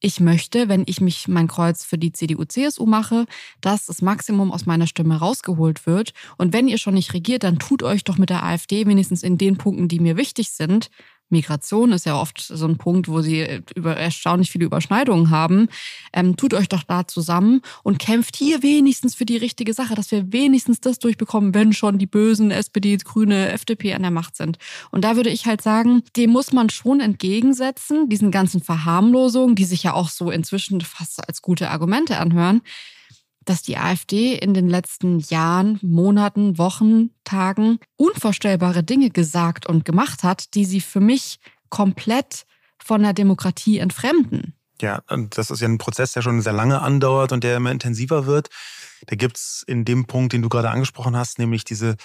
[0.00, 3.26] ich möchte, wenn ich mich mein Kreuz für die CDU-CSU mache,
[3.60, 6.12] dass das Maximum aus meiner Stimme rausgeholt wird.
[6.36, 9.38] Und wenn ihr schon nicht regiert, dann tut euch doch mit der AfD wenigstens in
[9.38, 10.90] den Punkten, die mir wichtig sind,
[11.28, 15.68] Migration ist ja oft so ein Punkt, wo sie äh, über erstaunlich viele Überschneidungen haben.
[16.12, 20.10] Ähm, tut euch doch da zusammen und kämpft hier wenigstens für die richtige Sache, dass
[20.10, 24.58] wir wenigstens das durchbekommen, wenn schon die bösen SPD, Grüne, FDP an der Macht sind.
[24.90, 29.64] Und da würde ich halt sagen, dem muss man schon entgegensetzen, diesen ganzen Verharmlosungen, die
[29.64, 32.62] sich ja auch so inzwischen fast als gute Argumente anhören
[33.48, 40.22] dass die AfD in den letzten Jahren, Monaten, Wochen, Tagen unvorstellbare Dinge gesagt und gemacht
[40.22, 41.38] hat, die sie für mich
[41.70, 42.46] komplett
[42.78, 44.54] von der Demokratie entfremden.
[44.80, 48.26] Ja, das ist ja ein Prozess, der schon sehr lange andauert und der immer intensiver
[48.26, 48.48] wird.
[49.06, 51.96] Da gibt's in dem Punkt, den du gerade angesprochen hast, nämlich diese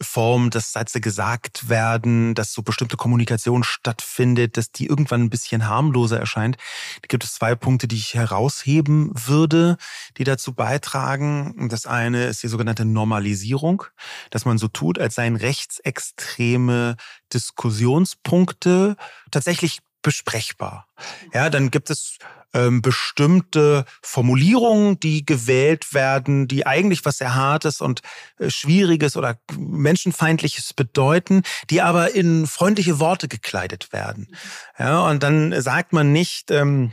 [0.00, 5.68] Form, dass Sätze gesagt werden, dass so bestimmte Kommunikation stattfindet, dass die irgendwann ein bisschen
[5.68, 6.56] harmloser erscheint.
[7.02, 9.76] Da gibt es zwei Punkte, die ich herausheben würde,
[10.16, 11.68] die dazu beitragen.
[11.68, 13.84] Das eine ist die sogenannte Normalisierung,
[14.30, 16.96] dass man so tut, als seien rechtsextreme
[17.32, 18.96] Diskussionspunkte
[19.30, 20.86] tatsächlich besprechbar.
[21.34, 22.18] Ja, dann gibt es
[22.56, 28.00] ähm, bestimmte Formulierungen, die gewählt werden, die eigentlich was sehr Hartes und
[28.38, 34.28] äh, Schwieriges oder Menschenfeindliches bedeuten, die aber in freundliche Worte gekleidet werden.
[34.78, 36.92] Ja, und dann sagt man nicht, ähm,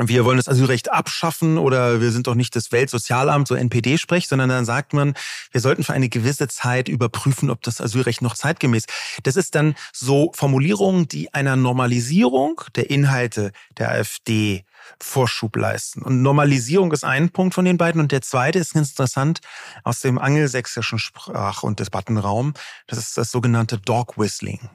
[0.00, 4.28] wir wollen das Asylrecht abschaffen oder wir sind doch nicht das Weltsozialamt, so NPD spricht,
[4.28, 5.14] sondern dann sagt man,
[5.50, 8.84] wir sollten für eine gewisse Zeit überprüfen, ob das Asylrecht noch zeitgemäß.
[9.24, 14.64] Das ist dann so Formulierungen, die einer Normalisierung der Inhalte der AfD
[15.00, 16.02] Vorschub leisten.
[16.02, 18.00] Und Normalisierung ist ein Punkt von den beiden.
[18.00, 19.40] Und der zweite ist interessant
[19.84, 22.54] aus dem angelsächsischen Sprach- und Debattenraum.
[22.86, 24.70] Das ist das sogenannte Dog Whistling.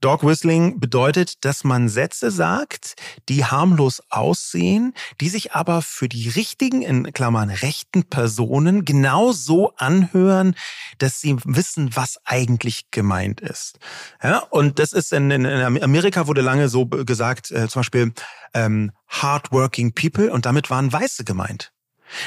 [0.00, 2.94] Dog Whistling bedeutet, dass man Sätze sagt,
[3.28, 10.54] die harmlos aussehen, die sich aber für die richtigen, in Klammern rechten Personen genauso anhören,
[10.98, 13.78] dass sie wissen, was eigentlich gemeint ist.
[14.22, 18.12] Ja, und das ist in, in Amerika wurde lange so gesagt, äh, zum Beispiel
[18.54, 21.72] ähm, hardworking people und damit waren Weiße gemeint.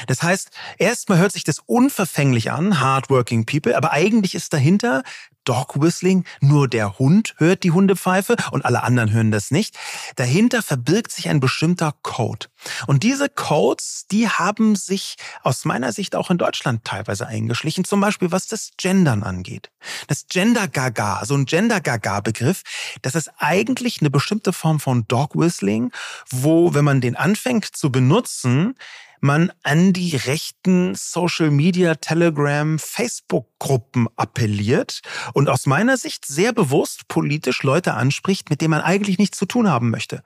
[0.06, 5.02] Das heißt, erstmal hört sich das unverfänglich an, hardworking people, aber eigentlich ist dahinter
[5.44, 9.76] Dog Whistling, nur der Hund hört die Hundepfeife und alle anderen hören das nicht.
[10.16, 12.46] Dahinter verbirgt sich ein bestimmter Code.
[12.86, 18.00] Und diese Codes, die haben sich aus meiner Sicht auch in Deutschland teilweise eingeschlichen, zum
[18.00, 19.70] Beispiel was das Gendern angeht.
[20.08, 22.62] Das Gender Gaga, so ein Gender Gaga Begriff,
[23.02, 25.92] das ist eigentlich eine bestimmte Form von Dog Whistling,
[26.30, 28.76] wo, wenn man den anfängt zu benutzen,
[29.24, 35.00] man an die rechten Social Media, Telegram, Facebook-Gruppen appelliert
[35.32, 39.46] und aus meiner Sicht sehr bewusst politisch Leute anspricht, mit denen man eigentlich nichts zu
[39.46, 40.22] tun haben möchte.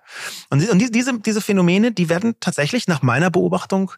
[0.51, 0.61] Und
[0.95, 3.93] diese, diese Phänomene, die werden tatsächlich nach meiner Beobachtung,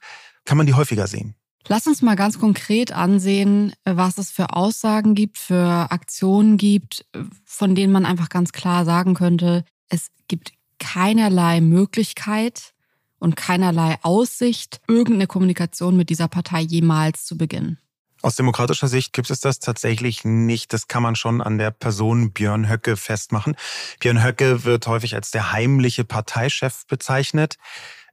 [0.44, 1.34] kann man die häufiger sehen.
[1.66, 7.04] Lass uns mal ganz konkret ansehen, was es für Aussagen gibt, für Aktionen gibt,
[7.44, 12.72] von denen man einfach ganz klar sagen könnte, es gibt keinerlei Möglichkeit
[13.20, 17.78] und keinerlei Aussicht, irgendeine Kommunikation mit dieser Partei jemals zu beginnen.
[18.22, 20.74] Aus demokratischer Sicht gibt es das tatsächlich nicht.
[20.74, 23.56] Das kann man schon an der Person Björn Höcke festmachen.
[23.98, 27.56] Björn Höcke wird häufig als der heimliche Parteichef bezeichnet.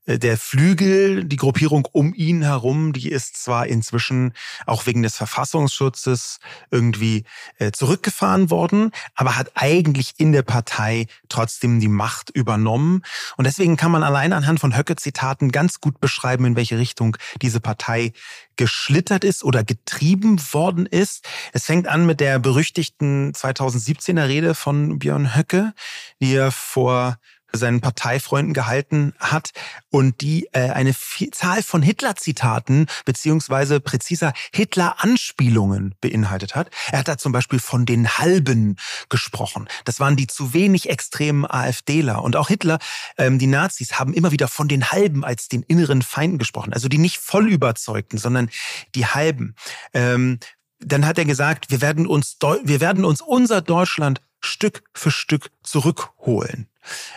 [0.07, 4.33] Äh, der Flügel, die Gruppierung um ihn herum, die ist zwar inzwischen
[4.65, 6.39] auch wegen des Verfassungsschutzes
[6.71, 7.25] irgendwie
[7.59, 13.03] äh, zurückgefahren worden, aber hat eigentlich in der Partei trotzdem die Macht übernommen.
[13.35, 17.59] Und deswegen kann man allein anhand von Höcke-Zitaten ganz gut beschreiben, in welche Richtung diese
[17.59, 18.13] Partei
[18.55, 21.27] geschlittert ist oder getrieben worden ist.
[21.53, 25.73] Es fängt an mit der berüchtigten 2017er Rede von Björn Höcke,
[26.19, 27.17] die er vor
[27.53, 29.51] seinen Parteifreunden gehalten hat
[29.89, 30.95] und die äh, eine
[31.31, 36.69] Zahl von Hitler-Zitaten beziehungsweise präziser Hitler-Anspielungen beinhaltet hat.
[36.91, 38.75] Er hat da zum Beispiel von den Halben
[39.09, 39.67] gesprochen.
[39.85, 42.23] Das waren die zu wenig extremen AfDler.
[42.23, 42.79] Und auch Hitler,
[43.17, 46.73] ähm, die Nazis, haben immer wieder von den Halben als den inneren Feinden gesprochen.
[46.73, 48.49] Also die nicht voll überzeugten, sondern
[48.95, 49.55] die Halben.
[49.93, 50.39] Ähm,
[50.79, 55.49] dann hat er gesagt, wir werden uns, wir werden uns unser Deutschland Stück für Stück
[55.63, 56.67] zurückholen.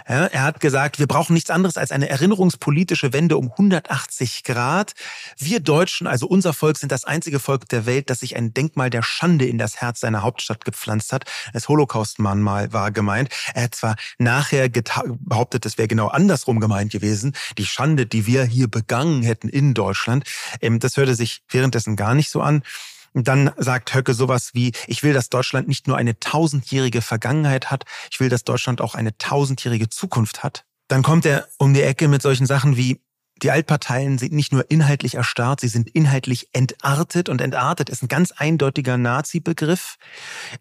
[0.09, 4.93] Ja, er hat gesagt, wir brauchen nichts anderes als eine erinnerungspolitische Wende um 180 Grad.
[5.39, 8.91] Wir Deutschen, also unser Volk, sind das einzige Volk der Welt, das sich ein Denkmal
[8.91, 11.25] der Schande in das Herz seiner Hauptstadt gepflanzt hat.
[11.53, 13.31] Das Holocaust-Mahnmal war gemeint.
[13.55, 17.35] Er hat zwar nachher behauptet, es wäre genau andersrum gemeint gewesen.
[17.59, 20.25] Die Schande, die wir hier begangen hätten in Deutschland.
[20.61, 22.63] Ähm, das hörte sich währenddessen gar nicht so an.
[23.12, 27.70] Und dann sagt Höcke sowas wie, ich will, dass Deutschland nicht nur eine tausendjährige Vergangenheit
[27.70, 30.64] hat, ich will, dass Deutschland auch eine tausendjährige Zukunft hat.
[30.88, 33.01] Dann kommt er um die Ecke mit solchen Sachen wie,
[33.42, 38.09] die Altparteien sind nicht nur inhaltlich erstarrt, sie sind inhaltlich entartet und entartet ist ein
[38.09, 39.96] ganz eindeutiger Nazi-Begriff.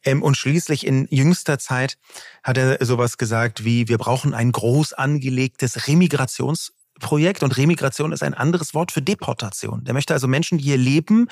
[0.06, 1.98] Ähm, und schließlich in jüngster Zeit
[2.42, 8.24] hat er sowas gesagt wie, wir brauchen ein groß angelegtes Remigrations Projekt und Remigration ist
[8.24, 9.84] ein anderes Wort für Deportation.
[9.84, 11.28] Der möchte also Menschen, die hier leben,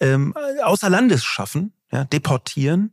[0.00, 2.90] ähm, außer Landes schaffen, ja, deportieren.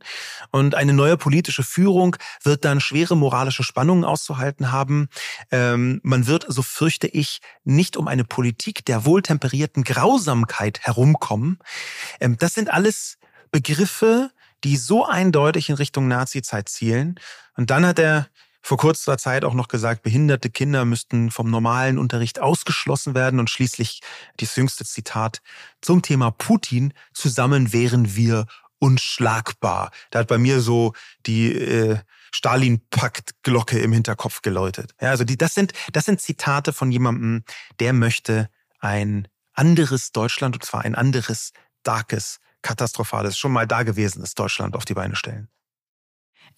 [0.50, 5.08] Und eine neue politische Führung wird dann schwere moralische Spannungen auszuhalten haben.
[5.50, 11.58] Ähm, man wird, so fürchte ich, nicht um eine Politik der wohltemperierten Grausamkeit herumkommen.
[12.20, 13.18] Ähm, das sind alles
[13.50, 14.30] Begriffe,
[14.64, 17.18] die so eindeutig in Richtung Nazizeit zielen.
[17.56, 18.28] Und dann hat er
[18.62, 23.50] vor kurzer Zeit auch noch gesagt, behinderte Kinder müssten vom normalen Unterricht ausgeschlossen werden und
[23.50, 24.00] schließlich
[24.36, 25.42] das jüngste Zitat
[25.80, 28.46] zum Thema Putin, zusammen wären wir
[28.78, 29.90] unschlagbar.
[30.10, 30.92] Da hat bei mir so
[31.26, 31.98] die äh,
[32.34, 34.94] Stalin-Pakt-Glocke im Hinterkopf geläutet.
[35.00, 37.44] Ja, also die, das sind, das sind Zitate von jemandem,
[37.78, 38.48] der möchte
[38.80, 44.94] ein anderes Deutschland, und zwar ein anderes, darkes, katastrophales, schon mal dagewesenes Deutschland auf die
[44.94, 45.48] Beine stellen.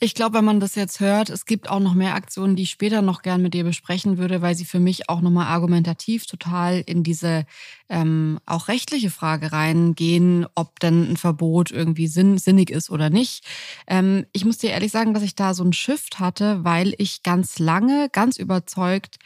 [0.00, 2.70] Ich glaube, wenn man das jetzt hört, es gibt auch noch mehr Aktionen, die ich
[2.70, 6.82] später noch gern mit dir besprechen würde, weil sie für mich auch nochmal argumentativ total
[6.84, 7.46] in diese
[7.88, 13.44] ähm, auch rechtliche Frage reingehen, ob denn ein Verbot irgendwie sinn, sinnig ist oder nicht.
[13.86, 17.22] Ähm, ich muss dir ehrlich sagen, dass ich da so einen Shift hatte, weil ich
[17.22, 19.18] ganz lange ganz überzeugt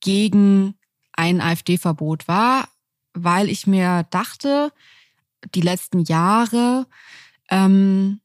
[0.00, 0.74] gegen
[1.12, 2.68] ein AfD-Verbot war,
[3.12, 4.72] weil ich mir dachte,
[5.54, 6.86] die letzten Jahre,
[7.50, 8.20] ähm,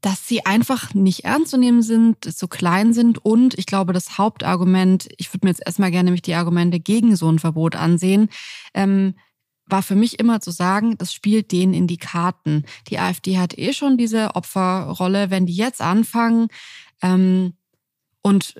[0.00, 4.16] dass sie einfach nicht ernst zu nehmen sind, so klein sind und ich glaube, das
[4.18, 8.28] Hauptargument, ich würde mir jetzt erstmal gerne nämlich die Argumente gegen so ein Verbot ansehen,
[8.74, 9.14] ähm,
[9.66, 12.64] war für mich immer zu sagen, das spielt denen in die Karten.
[12.88, 16.48] Die AfD hat eh schon diese Opferrolle, wenn die jetzt anfangen
[17.02, 17.54] ähm,
[18.22, 18.54] und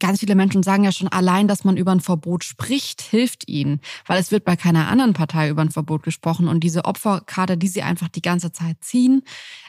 [0.00, 3.80] ganz viele Menschen sagen ja schon allein, dass man über ein Verbot spricht, hilft ihnen,
[4.06, 6.48] weil es wird bei keiner anderen Partei über ein Verbot gesprochen.
[6.48, 9.22] Und diese Opferkarte, die sie einfach die ganze Zeit ziehen,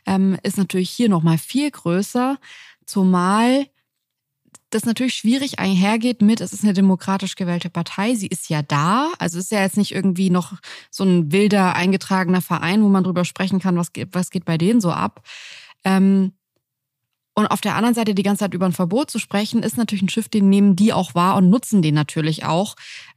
[0.06, 2.38] ähm, ist natürlich hier noch mal viel größer,
[2.86, 3.68] zumal
[4.72, 9.12] das natürlich schwierig einhergeht mit, es ist eine demokratisch gewählte Partei, sie ist ja da,
[9.20, 10.54] also ist ja jetzt nicht irgendwie noch
[10.90, 14.58] so ein wilder eingetragener Verein, wo man drüber sprechen kann, was geht, was geht bei
[14.58, 15.24] denen so ab.
[15.84, 16.34] Ähm,
[17.34, 20.02] und auf der anderen Seite die ganze Zeit über ein Verbot zu sprechen, ist natürlich
[20.02, 22.76] ein Schiff, den nehmen die auch wahr und nutzen den natürlich auch.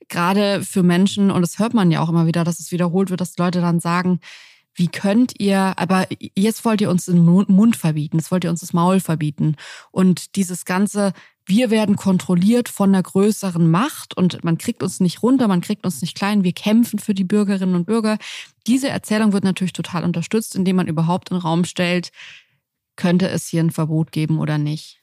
[0.08, 3.20] Gerade für Menschen, und das hört man ja auch immer wieder, dass es wiederholt wird,
[3.20, 4.20] dass Leute dann sagen,
[4.74, 8.60] wie könnt ihr, aber jetzt wollt ihr uns den Mund verbieten, jetzt wollt ihr uns
[8.60, 9.56] das Maul verbieten.
[9.92, 11.12] Und dieses ganze,
[11.46, 15.84] wir werden kontrolliert von einer größeren Macht und man kriegt uns nicht runter, man kriegt
[15.84, 18.18] uns nicht klein, wir kämpfen für die Bürgerinnen und Bürger.
[18.66, 22.10] Diese Erzählung wird natürlich total unterstützt, indem man überhaupt in den Raum stellt,
[22.96, 25.02] könnte es hier ein Verbot geben oder nicht?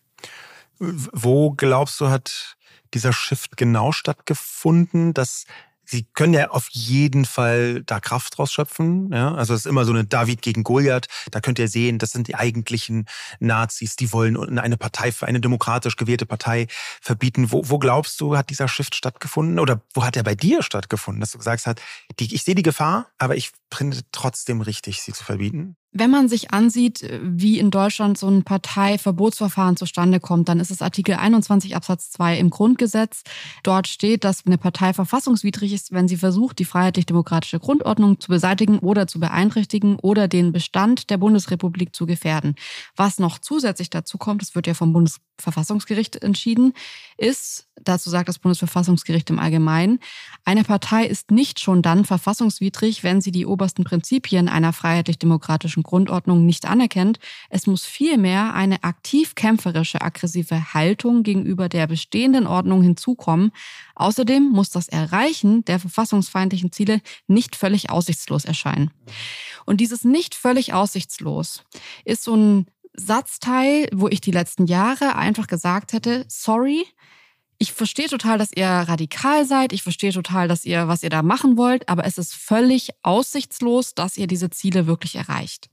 [0.80, 2.58] Wo glaubst du, hat
[2.94, 5.46] dieser Shift genau stattgefunden, dass
[5.92, 9.12] Sie können ja auf jeden Fall da Kraft draus schöpfen.
[9.12, 9.34] Ja?
[9.34, 11.08] Also es ist immer so eine David gegen Goliath.
[11.32, 13.08] Da könnt ihr sehen, das sind die eigentlichen
[13.42, 16.68] Nazis, die wollen eine Partei, für eine demokratisch gewählte Partei
[17.02, 17.52] verbieten.
[17.52, 19.60] Wo, wo glaubst du, hat dieser Shift stattgefunden?
[19.60, 21.82] Oder wo hat er bei dir stattgefunden, dass du gesagt hast,
[22.20, 25.76] die, ich sehe die Gefahr, aber ich finde trotzdem richtig, sie zu verbieten?
[25.94, 30.82] Wenn man sich ansieht, wie in Deutschland so ein Parteiverbotsverfahren zustande kommt, dann ist es
[30.82, 33.24] Artikel 21 Absatz 2 im Grundgesetz.
[33.64, 38.80] Dort steht, dass eine Partei verfassungswidrig ist, wenn sie versucht, die freiheitlich-demokratische Grundordnung zu beseitigen
[38.80, 42.56] oder zu beeinträchtigen oder den Bestand der Bundesrepublik zu gefährden.
[42.96, 44.94] Was noch zusätzlich dazu kommt, das wird ja vom
[45.42, 46.74] Bundesverfassungsgericht entschieden,
[47.18, 50.00] ist, dazu sagt das Bundesverfassungsgericht im Allgemeinen,
[50.46, 56.46] eine Partei ist nicht schon dann verfassungswidrig, wenn sie die obersten Prinzipien einer freiheitlich-demokratischen Grundordnung
[56.46, 57.20] nicht anerkennt.
[57.50, 63.52] Es muss vielmehr eine aktiv kämpferische, aggressive Haltung gegenüber der bestehenden Ordnung hinzukommen.
[63.96, 68.92] Außerdem muss das Erreichen der verfassungsfeindlichen Ziele nicht völlig aussichtslos erscheinen.
[69.66, 71.64] Und dieses nicht völlig aussichtslos
[72.06, 76.86] ist so ein Satzteil, wo ich die letzten Jahre einfach gesagt hätte, sorry,
[77.62, 79.72] ich verstehe total, dass ihr radikal seid.
[79.72, 81.88] Ich verstehe total, dass ihr, was ihr da machen wollt.
[81.90, 85.70] Aber es ist völlig aussichtslos, dass ihr diese Ziele wirklich erreicht.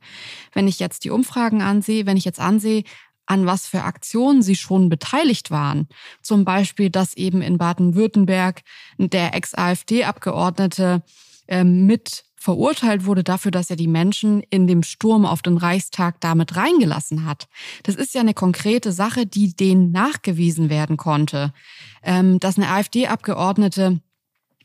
[0.52, 2.84] Wenn ich jetzt die Umfragen ansehe, wenn ich jetzt ansehe,
[3.24, 5.88] an was für Aktionen sie schon beteiligt waren.
[6.22, 8.60] Zum Beispiel, dass eben in Baden-Württemberg
[8.98, 11.02] der Ex-AfD-Abgeordnete
[11.46, 16.20] äh, mit verurteilt wurde dafür, dass er die Menschen in dem Sturm auf den Reichstag
[16.20, 17.48] damit reingelassen hat.
[17.82, 21.52] Das ist ja eine konkrete Sache, die denen nachgewiesen werden konnte.
[22.02, 24.00] Ähm, dass eine AfD-Abgeordnete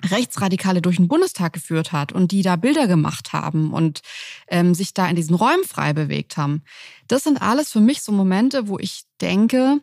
[0.05, 4.01] Rechtsradikale durch den Bundestag geführt hat und die da Bilder gemacht haben und
[4.47, 6.63] ähm, sich da in diesen Räumen frei bewegt haben.
[7.07, 9.79] Das sind alles für mich so Momente, wo ich denke,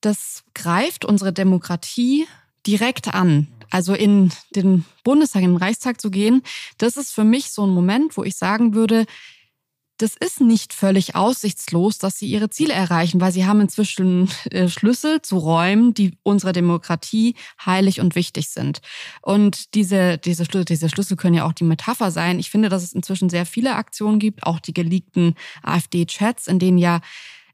[0.00, 2.26] das greift unsere Demokratie
[2.66, 6.42] direkt an also in den Bundestag, in den Reichstag zu gehen,
[6.78, 9.06] das ist für mich so ein Moment, wo ich sagen würde,
[9.98, 14.68] das ist nicht völlig aussichtslos, dass sie ihre Ziele erreichen, weil sie haben inzwischen äh,
[14.68, 18.80] Schlüssel zu Räumen, die unserer Demokratie heilig und wichtig sind.
[19.22, 22.40] Und diese, diese, Schlüssel, diese Schlüssel können ja auch die Metapher sein.
[22.40, 26.78] Ich finde, dass es inzwischen sehr viele Aktionen gibt, auch die geleakten AfD-Chats, in denen
[26.78, 27.00] ja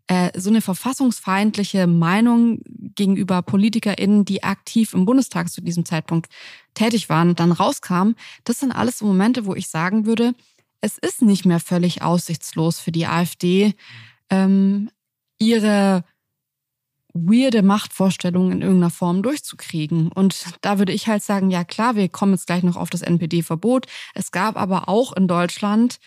[0.07, 2.61] äh, so eine verfassungsfeindliche Meinung
[2.95, 6.31] gegenüber PolitikerInnen, die aktiv im Bundestag zu diesem Zeitpunkt
[6.75, 8.13] tätig waren, dann rauskam,
[8.45, 10.35] das sind alles so Momente, wo ich sagen würde,
[10.81, 13.75] es ist nicht mehr völlig aussichtslos für die AfD,
[14.31, 14.91] ähm,
[15.39, 16.05] ihre
[17.13, 20.13] weirde Machtvorstellungen in irgendeiner Form durchzukriegen.
[20.13, 23.03] Und da würde ich halt sagen, ja klar, wir kommen jetzt gleich noch auf das
[23.03, 23.87] NPD-Verbot.
[24.15, 25.99] Es gab aber auch in Deutschland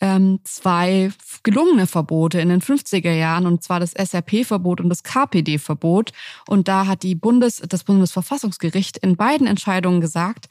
[0.00, 1.10] ähm, zwei
[1.42, 6.12] gelungene Verbote in den 50er Jahren, und zwar das SRP-Verbot und das KPD-Verbot.
[6.48, 10.48] Und da hat die Bundes, das Bundesverfassungsgericht in beiden Entscheidungen gesagt,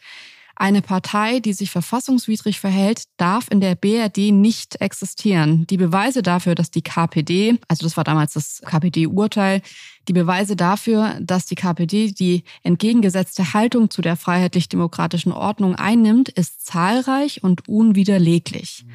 [0.59, 5.65] eine Partei, die sich verfassungswidrig verhält, darf in der BRD nicht existieren.
[5.67, 9.61] Die Beweise dafür, dass die KPD, also das war damals das KPD-Urteil,
[10.09, 16.65] die Beweise dafür, dass die KPD die entgegengesetzte Haltung zu der freiheitlich-demokratischen Ordnung einnimmt, ist
[16.65, 18.83] zahlreich und unwiderleglich.
[18.85, 18.91] Mhm.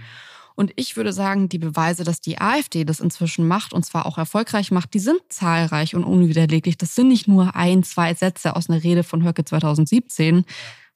[0.57, 4.19] Und ich würde sagen, die Beweise, dass die AfD das inzwischen macht und zwar auch
[4.19, 6.79] erfolgreich macht, die sind zahlreich und unwiderleglich.
[6.79, 10.45] Das sind nicht nur ein, zwei Sätze aus einer Rede von Höcke 2017,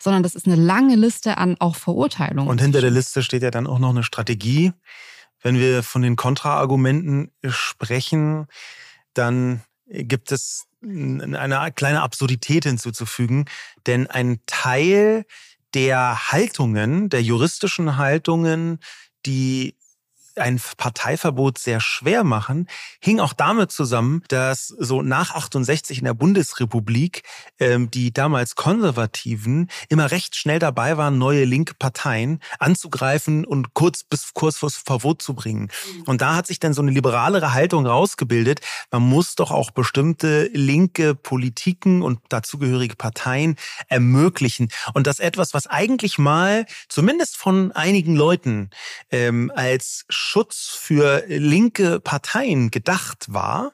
[0.00, 2.48] sondern das ist eine lange Liste an auch Verurteilungen.
[2.48, 4.72] Und hinter der Liste steht ja dann auch noch eine Strategie.
[5.42, 8.46] Wenn wir von den Kontraargumenten sprechen,
[9.14, 13.46] dann gibt es eine kleine Absurdität hinzuzufügen,
[13.86, 15.24] denn ein Teil
[15.74, 18.78] der Haltungen, der juristischen Haltungen,
[19.28, 19.77] die
[20.40, 22.68] ein Parteiverbot sehr schwer machen,
[23.00, 27.22] hing auch damit zusammen, dass so nach 68 in der Bundesrepublik
[27.58, 34.02] ähm, die damals Konservativen immer recht schnell dabei waren, neue linke Parteien anzugreifen und kurz
[34.02, 35.70] bis kurz vors Verbot zu bringen.
[35.96, 36.02] Mhm.
[36.02, 38.60] Und da hat sich dann so eine liberalere Haltung rausgebildet.
[38.90, 43.56] Man muss doch auch bestimmte linke Politiken und dazugehörige Parteien
[43.88, 44.68] ermöglichen.
[44.94, 48.70] Und das etwas, was eigentlich mal zumindest von einigen Leuten
[49.10, 53.72] ähm, als Schutz für linke Parteien gedacht war,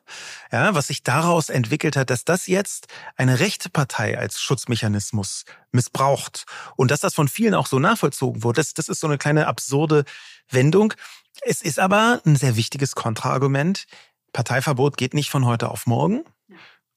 [0.52, 2.86] ja, was sich daraus entwickelt hat, dass das jetzt
[3.16, 6.44] eine rechte Partei als Schutzmechanismus missbraucht
[6.76, 8.60] und dass das von vielen auch so nachvollzogen wurde.
[8.60, 10.04] Das, das ist so eine kleine absurde
[10.48, 10.94] Wendung.
[11.42, 13.86] Es ist aber ein sehr wichtiges Kontraargument.
[14.32, 16.24] Parteiverbot geht nicht von heute auf morgen.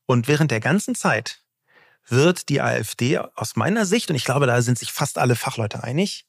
[0.05, 1.41] Und während der ganzen Zeit
[2.05, 5.83] wird die AfD aus meiner Sicht, und ich glaube, da sind sich fast alle Fachleute
[5.83, 6.27] einig,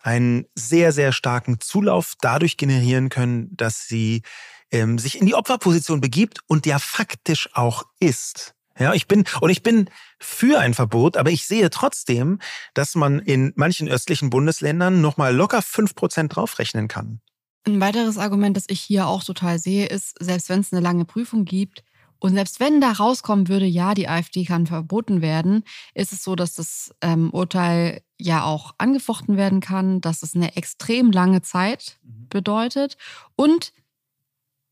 [0.00, 4.22] einen sehr, sehr starken Zulauf dadurch generieren können, dass sie
[4.70, 8.54] ähm, sich in die Opferposition begibt und ja faktisch auch ist.
[8.78, 12.38] Ja, ich bin, und ich bin für ein Verbot, aber ich sehe trotzdem,
[12.72, 17.20] dass man in manchen östlichen Bundesländern nochmal locker fünf Prozent draufrechnen kann.
[17.66, 21.04] Ein weiteres Argument, das ich hier auch total sehe, ist, selbst wenn es eine lange
[21.04, 21.84] Prüfung gibt
[22.20, 25.64] und selbst wenn da rauskommen würde, ja, die AfD kann verboten werden,
[25.94, 30.56] ist es so, dass das ähm, Urteil ja auch angefochten werden kann, dass es eine
[30.56, 32.28] extrem lange Zeit mhm.
[32.28, 32.96] bedeutet
[33.36, 33.72] und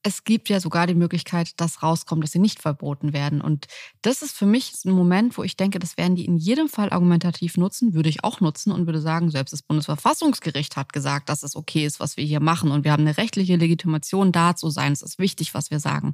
[0.03, 3.41] es gibt ja sogar die Möglichkeit, dass rauskommt, dass sie nicht verboten werden.
[3.41, 3.67] Und
[4.03, 6.91] das ist für mich ein Moment, wo ich denke, das werden die in jedem Fall
[6.91, 11.43] argumentativ nutzen, würde ich auch nutzen und würde sagen, selbst das Bundesverfassungsgericht hat gesagt, dass
[11.43, 12.71] es okay ist, was wir hier machen.
[12.71, 14.93] Und wir haben eine rechtliche Legitimation da zu sein.
[14.93, 16.13] Es ist wichtig, was wir sagen.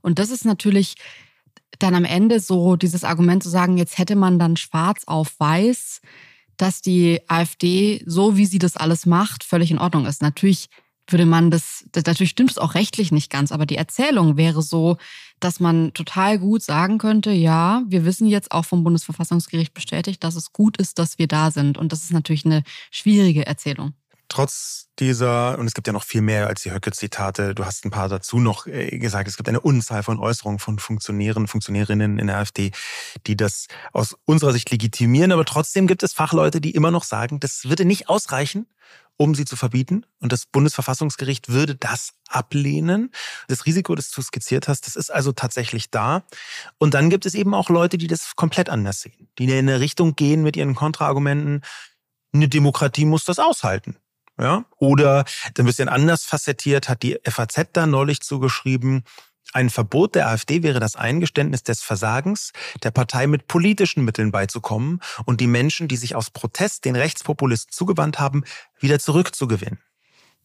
[0.00, 0.94] Und das ist natürlich
[1.80, 6.00] dann am Ende so dieses Argument zu sagen, jetzt hätte man dann schwarz auf weiß,
[6.56, 10.22] dass die AfD, so wie sie das alles macht, völlig in Ordnung ist.
[10.22, 10.68] Natürlich
[11.08, 14.96] würde man das, natürlich stimmt es auch rechtlich nicht ganz, aber die Erzählung wäre so,
[15.40, 20.36] dass man total gut sagen könnte, ja, wir wissen jetzt auch vom Bundesverfassungsgericht bestätigt, dass
[20.36, 21.76] es gut ist, dass wir da sind.
[21.76, 23.92] Und das ist natürlich eine schwierige Erzählung.
[24.28, 27.90] Trotz dieser, und es gibt ja noch viel mehr als die Höcke-Zitate, du hast ein
[27.90, 32.28] paar dazu noch äh, gesagt, es gibt eine Unzahl von Äußerungen von Funktionären, Funktionärinnen in
[32.28, 32.72] der AfD,
[33.26, 37.38] die das aus unserer Sicht legitimieren, aber trotzdem gibt es Fachleute, die immer noch sagen,
[37.38, 38.66] das würde nicht ausreichen,
[39.16, 40.06] um sie zu verbieten.
[40.20, 43.10] Und das Bundesverfassungsgericht würde das ablehnen.
[43.48, 46.24] Das Risiko, das du skizziert hast, das ist also tatsächlich da.
[46.78, 49.80] Und dann gibt es eben auch Leute, die das komplett anders sehen, die in eine
[49.80, 51.62] Richtung gehen mit ihren Kontraargumenten.
[52.32, 53.96] Eine Demokratie muss das aushalten.
[54.38, 54.64] Ja?
[54.78, 55.24] Oder
[55.56, 59.04] ein bisschen anders facettiert hat die FAZ da neulich zugeschrieben,
[59.52, 65.00] ein Verbot der AfD wäre das Eingeständnis des Versagens, der Partei mit politischen Mitteln beizukommen
[65.26, 68.44] und die Menschen, die sich aus Protest den Rechtspopulisten zugewandt haben,
[68.80, 69.78] wieder zurückzugewinnen.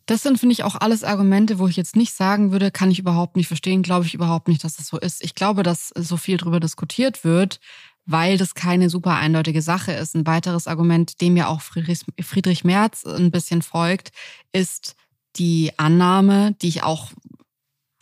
[0.06, 2.98] Das sind, finde ich, auch alles Argumente, wo ich jetzt nicht sagen würde, kann ich
[2.98, 5.24] überhaupt nicht verstehen, glaube ich überhaupt nicht, dass das so ist.
[5.24, 7.60] Ich glaube, dass so viel darüber diskutiert wird,
[8.08, 10.16] weil das keine super eindeutige Sache ist.
[10.16, 14.12] Ein weiteres Argument, dem ja auch Friedrich Merz ein bisschen folgt,
[14.52, 14.96] ist
[15.36, 17.12] die Annahme, die ich auch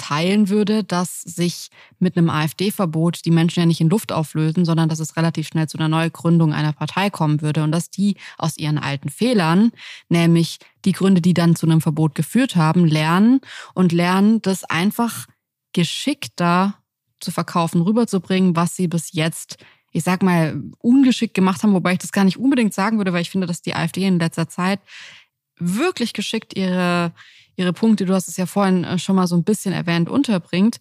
[0.07, 4.87] teilen würde, dass sich mit einem AfD-Verbot die Menschen ja nicht in Luft auflösen, sondern
[4.87, 8.57] dass es relativ schnell zu einer Neugründung einer Partei kommen würde und dass die aus
[8.57, 9.71] ihren alten Fehlern,
[10.07, 13.41] nämlich die Gründe, die dann zu einem Verbot geführt haben, lernen
[13.73, 15.27] und lernen, das einfach
[15.73, 16.75] geschickter
[17.19, 19.57] zu verkaufen, rüberzubringen, was sie bis jetzt
[19.93, 23.21] ich sag mal, ungeschickt gemacht haben, wobei ich das gar nicht unbedingt sagen würde, weil
[23.21, 24.79] ich finde, dass die AfD in letzter Zeit
[25.59, 27.11] wirklich geschickt ihre,
[27.55, 30.77] ihre Punkte, du hast es ja vorhin äh, schon mal so ein bisschen erwähnt, unterbringt.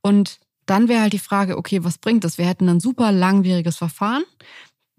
[0.00, 2.38] Und dann wäre halt die Frage, okay, was bringt das?
[2.38, 4.24] Wir hätten ein super langwieriges Verfahren,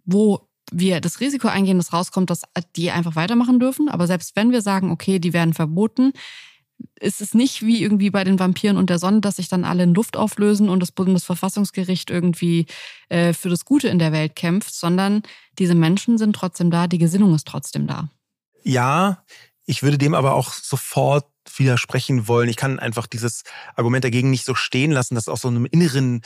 [0.04, 2.44] wo wir das Risiko eingehen, dass rauskommt, dass
[2.76, 3.90] die einfach weitermachen dürfen.
[3.90, 6.14] Aber selbst wenn wir sagen, okay, die werden verboten,
[7.00, 9.84] ist es nicht wie irgendwie bei den Vampiren und der Sonne, dass sich dann alle
[9.84, 12.68] in Luft auflösen und das Bundesverfassungsgericht irgendwie
[13.10, 15.24] äh, für das Gute in der Welt kämpft, sondern
[15.58, 18.10] diese Menschen sind trotzdem da, die Gesinnung ist trotzdem da.
[18.64, 19.24] Ja,
[19.66, 22.50] ich würde dem aber auch sofort widersprechen wollen.
[22.50, 23.44] Ich kann einfach dieses
[23.76, 26.22] Argument dagegen nicht so stehen lassen, dass aus so einem inneren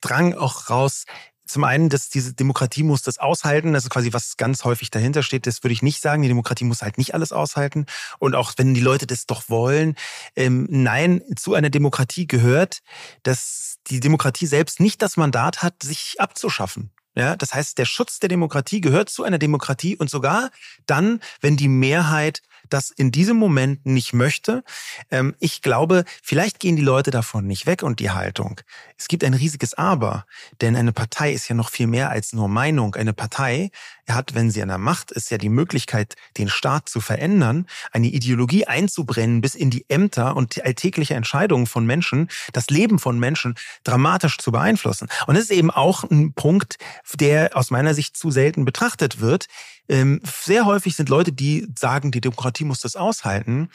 [0.00, 1.04] Drang auch raus
[1.50, 3.72] zum einen, dass diese Demokratie muss das aushalten.
[3.72, 5.46] Das ist quasi was ganz häufig dahinter steht.
[5.46, 6.22] Das würde ich nicht sagen.
[6.22, 7.86] Die Demokratie muss halt nicht alles aushalten.
[8.20, 9.96] Und auch wenn die Leute das doch wollen,
[10.36, 12.78] ähm, nein, zu einer Demokratie gehört,
[13.24, 16.92] dass die Demokratie selbst nicht das Mandat hat, sich abzuschaffen.
[17.20, 20.50] Ja, das heißt, der Schutz der Demokratie gehört zu einer Demokratie und sogar
[20.86, 22.40] dann, wenn die Mehrheit
[22.70, 24.64] das in diesem Moment nicht möchte.
[25.10, 28.60] Ähm, ich glaube, vielleicht gehen die Leute davon nicht weg und die Haltung.
[28.96, 30.26] Es gibt ein riesiges Aber,
[30.60, 32.94] denn eine Partei ist ja noch viel mehr als nur Meinung.
[32.94, 33.70] Eine Partei
[34.08, 38.08] hat, wenn sie an der Macht ist, ja die Möglichkeit, den Staat zu verändern, eine
[38.08, 43.54] Ideologie einzubrennen bis in die Ämter und alltägliche Entscheidungen von Menschen, das Leben von Menschen
[43.84, 45.08] dramatisch zu beeinflussen.
[45.26, 46.78] Und das ist eben auch ein Punkt,
[47.14, 49.46] der aus meiner Sicht zu selten betrachtet wird.
[49.90, 53.70] Ähm, sehr häufig sind Leute, die sagen, die Demokratie muss das aushalten,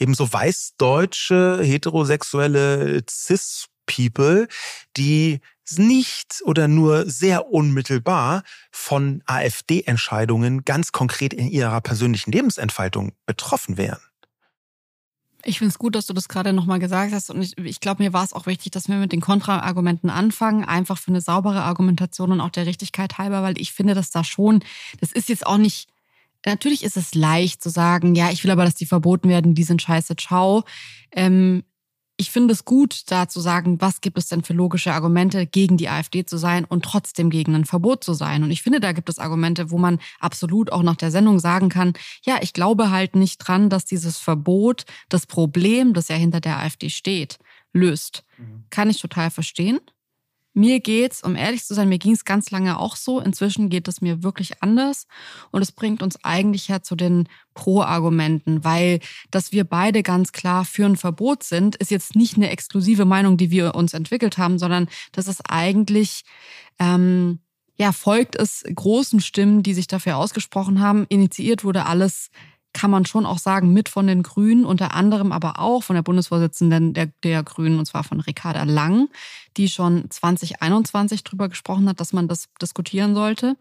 [0.00, 4.48] eben so weißdeutsche, heterosexuelle Cis-People,
[4.96, 5.38] die
[5.76, 8.42] nicht oder nur sehr unmittelbar
[8.72, 14.00] von AfD-Entscheidungen ganz konkret in ihrer persönlichen Lebensentfaltung betroffen wären.
[15.44, 17.30] Ich finde es gut, dass du das gerade nochmal gesagt hast.
[17.30, 20.64] Und ich, ich glaube, mir war es auch wichtig, dass wir mit den Kontraargumenten anfangen,
[20.64, 24.24] einfach für eine saubere Argumentation und auch der Richtigkeit halber, weil ich finde, dass da
[24.24, 24.62] schon,
[25.00, 25.88] das ist jetzt auch nicht,
[26.44, 29.64] natürlich ist es leicht zu sagen, ja, ich will aber, dass die verboten werden, die
[29.64, 30.64] sind scheiße, ciao.
[31.12, 31.64] Ähm,
[32.20, 35.78] ich finde es gut, da zu sagen, was gibt es denn für logische Argumente, gegen
[35.78, 38.42] die AfD zu sein und trotzdem gegen ein Verbot zu sein.
[38.42, 41.70] Und ich finde, da gibt es Argumente, wo man absolut auch nach der Sendung sagen
[41.70, 46.42] kann, ja, ich glaube halt nicht dran, dass dieses Verbot das Problem, das ja hinter
[46.42, 47.38] der AfD steht,
[47.72, 48.22] löst.
[48.36, 48.64] Mhm.
[48.68, 49.80] Kann ich total verstehen.
[50.52, 53.20] Mir geht's, um ehrlich zu sein, mir ging's ganz lange auch so.
[53.20, 55.06] Inzwischen geht es mir wirklich anders.
[55.52, 58.98] Und es bringt uns eigentlich ja zu den Pro-Argumenten, weil
[59.30, 63.36] dass wir beide ganz klar für ein Verbot sind, ist jetzt nicht eine exklusive Meinung,
[63.36, 66.22] die wir uns entwickelt haben, sondern das ist eigentlich
[66.80, 67.38] ähm,
[67.76, 71.06] ja folgt es großen Stimmen, die sich dafür ausgesprochen haben.
[71.08, 72.30] Initiiert wurde alles
[72.72, 76.02] kann man schon auch sagen, mit von den Grünen, unter anderem aber auch von der
[76.02, 79.08] Bundesvorsitzenden der, der Grünen, und zwar von Ricarda Lang,
[79.56, 83.56] die schon 2021 drüber gesprochen hat, dass man das diskutieren sollte.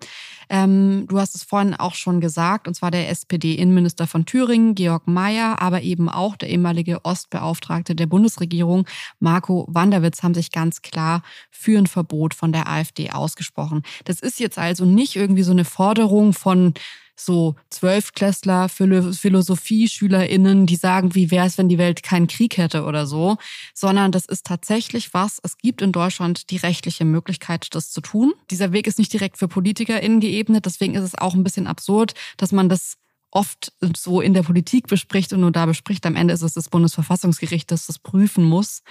[0.49, 5.07] Ähm, du hast es vorhin auch schon gesagt, und zwar der SPD-Innenminister von Thüringen, Georg
[5.07, 8.85] Mayer, aber eben auch der ehemalige Ostbeauftragte der Bundesregierung,
[9.19, 13.81] Marco Wanderwitz, haben sich ganz klar für ein Verbot von der AfD ausgesprochen.
[14.05, 16.73] Das ist jetzt also nicht irgendwie so eine Forderung von
[17.19, 23.05] so Zwölfklässler, Philosophie-SchülerInnen, die sagen, wie wäre es, wenn die Welt keinen Krieg hätte oder
[23.05, 23.37] so,
[23.73, 25.39] sondern das ist tatsächlich was.
[25.43, 28.33] Es gibt in Deutschland die rechtliche Möglichkeit, das zu tun.
[28.49, 32.13] Dieser Weg ist nicht direkt für PolitikerInnen geebnet, deswegen ist es auch ein bisschen absurd,
[32.37, 32.95] dass man das
[33.31, 36.05] oft so in der Politik bespricht und nur da bespricht.
[36.05, 38.81] Am Ende ist es das Bundesverfassungsgericht, das das prüfen muss.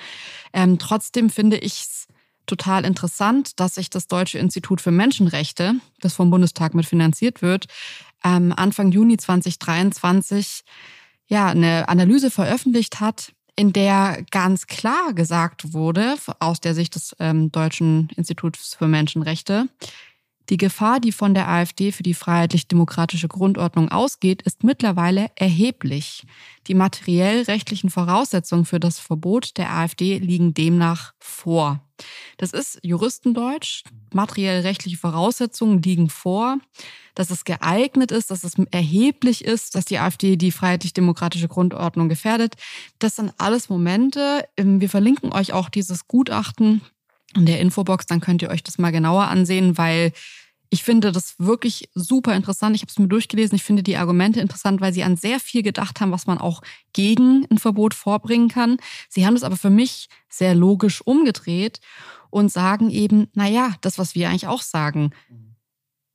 [0.53, 2.07] Ähm, trotzdem finde ich es
[2.47, 7.66] total interessant, dass sich das Deutsche Institut für Menschenrechte, das vom Bundestag mitfinanziert wird,
[8.25, 10.64] ähm, Anfang Juni 2023
[11.27, 17.14] ja eine Analyse veröffentlicht hat, in der ganz klar gesagt wurde, aus der Sicht des
[17.19, 19.69] ähm, Deutschen Instituts für Menschenrechte,
[20.51, 26.24] die Gefahr, die von der AfD für die freiheitlich-demokratische Grundordnung ausgeht, ist mittlerweile erheblich.
[26.66, 31.80] Die materiell-rechtlichen Voraussetzungen für das Verbot der AfD liegen demnach vor.
[32.36, 33.82] Das ist Juristendeutsch.
[34.14, 36.59] Materiell-rechtliche Voraussetzungen liegen vor
[37.18, 42.55] dass es geeignet ist, dass es erheblich ist, dass die AfD die freiheitlich-demokratische Grundordnung gefährdet.
[43.01, 44.49] Das sind alles Momente.
[44.57, 46.80] Ähm, wir verlinken euch auch dieses Gutachten
[47.35, 50.12] in der Infobox, dann könnt ihr euch das mal genauer ansehen, weil
[50.70, 52.76] ich finde das wirklich super interessant.
[52.76, 53.57] Ich habe es mir durchgelesen.
[53.57, 56.61] Ich finde die Argumente interessant, weil sie an sehr viel gedacht haben, was man auch
[56.93, 58.76] gegen ein Verbot vorbringen kann.
[59.09, 61.81] Sie haben es aber für mich sehr logisch umgedreht
[62.31, 65.12] und sagen eben, na ja, das, was wir eigentlich auch sagen.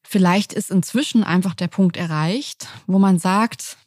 [0.03, 3.78] Vielleicht ist inzwischen einfach der Punkt erreicht, wo man sagt,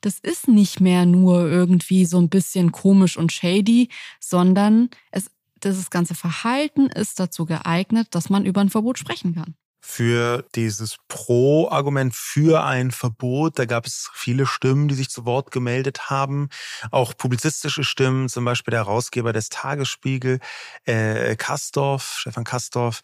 [0.00, 3.88] das ist nicht mehr nur irgendwie so ein bisschen komisch und shady,
[4.20, 5.30] sondern es,
[5.60, 10.96] das ganze Verhalten ist dazu geeignet, dass man über ein Verbot sprechen kann für dieses
[11.08, 13.58] Pro-Argument für ein Verbot.
[13.58, 16.48] Da gab es viele Stimmen, die sich zu Wort gemeldet haben,
[16.90, 20.40] auch publizistische Stimmen, zum Beispiel der Herausgeber des Tagesspiegel,
[20.84, 23.00] äh, Kastorf, Stefan Kastorf,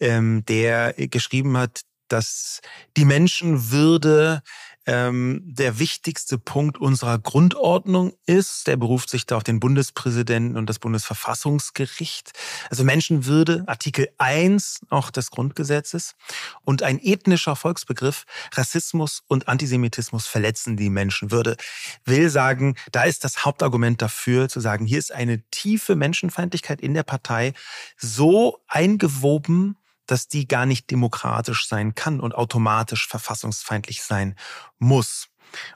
[0.00, 2.60] ähm, der geschrieben hat, dass
[2.96, 4.42] die Menschenwürde
[4.86, 8.66] ähm, der wichtigste Punkt unserer Grundordnung ist.
[8.66, 12.32] Der beruft sich da auf den Bundespräsidenten und das Bundesverfassungsgericht.
[12.70, 16.14] Also Menschenwürde, Artikel 1 auch des Grundgesetzes.
[16.62, 18.24] Und ein ethnischer Volksbegriff,
[18.54, 21.56] Rassismus und Antisemitismus verletzen die Menschenwürde.
[22.04, 26.94] Will sagen, da ist das Hauptargument dafür, zu sagen, hier ist eine tiefe Menschenfeindlichkeit in
[26.94, 27.52] der Partei
[27.96, 29.76] so eingewoben,
[30.06, 34.34] dass die gar nicht demokratisch sein kann und automatisch verfassungsfeindlich sein
[34.78, 35.28] muss.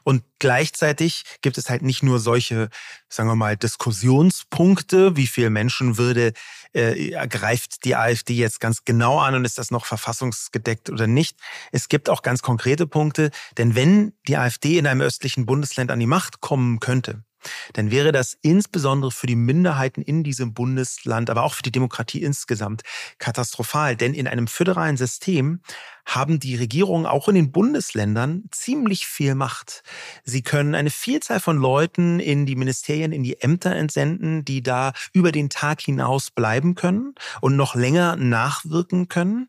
[0.03, 2.68] Und gleichzeitig gibt es halt nicht nur solche,
[3.09, 6.33] sagen wir mal, Diskussionspunkte, wie viel Menschenwürde
[6.72, 11.39] äh, greift die AfD jetzt ganz genau an und ist das noch verfassungsgedeckt oder nicht.
[11.72, 16.01] Es gibt auch ganz konkrete Punkte, denn wenn die AfD in einem östlichen Bundesland an
[16.01, 17.24] die Macht kommen könnte,
[17.72, 22.22] dann wäre das insbesondere für die Minderheiten in diesem Bundesland, aber auch für die Demokratie
[22.22, 22.82] insgesamt
[23.18, 23.97] katastrophal.
[23.97, 25.61] Denn in einem föderalen System
[26.07, 29.82] haben die Regierungen auch in den Bundesländern ziemlich viel Macht.
[30.24, 34.93] Sie können eine Vielzahl von Leuten in die Ministerien, in die Ämter entsenden, die da
[35.12, 39.49] über den Tag hinaus bleiben können und noch länger nachwirken können.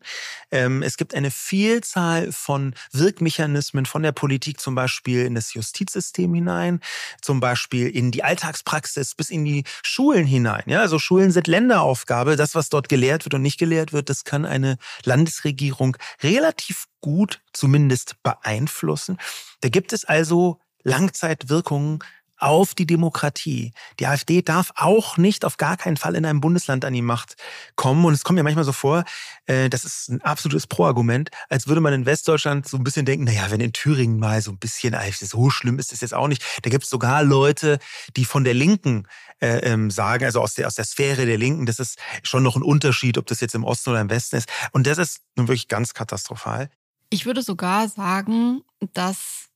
[0.51, 6.33] Ähm, es gibt eine Vielzahl von Wirkmechanismen von der Politik zum Beispiel in das Justizsystem
[6.33, 6.79] hinein,
[7.21, 10.63] zum Beispiel in die Alltagspraxis bis in die Schulen hinein.
[10.65, 12.35] Ja, also Schulen sind Länderaufgabe.
[12.35, 17.41] Das, was dort gelehrt wird und nicht gelehrt wird, das kann eine Landesregierung relativ gut
[17.53, 19.17] zumindest beeinflussen.
[19.61, 21.99] Da gibt es also Langzeitwirkungen
[22.41, 23.71] auf die Demokratie.
[23.99, 27.35] Die AfD darf auch nicht auf gar keinen Fall in einem Bundesland an die Macht
[27.75, 28.03] kommen.
[28.03, 29.03] Und es kommt mir manchmal so vor,
[29.45, 33.25] äh, das ist ein absolutes Pro-Argument, als würde man in Westdeutschland so ein bisschen denken,
[33.25, 36.27] naja, wenn in Thüringen mal so ein bisschen AfD, so schlimm ist es jetzt auch
[36.27, 36.43] nicht.
[36.63, 37.77] Da gibt es sogar Leute,
[38.17, 39.07] die von der Linken
[39.39, 42.55] äh, ähm, sagen, also aus der, aus der Sphäre der Linken, das ist schon noch
[42.55, 44.49] ein Unterschied, ob das jetzt im Osten oder im Westen ist.
[44.71, 46.69] Und das ist nun wirklich ganz katastrophal.
[47.11, 48.61] Ich würde sogar sagen,
[48.93, 49.50] dass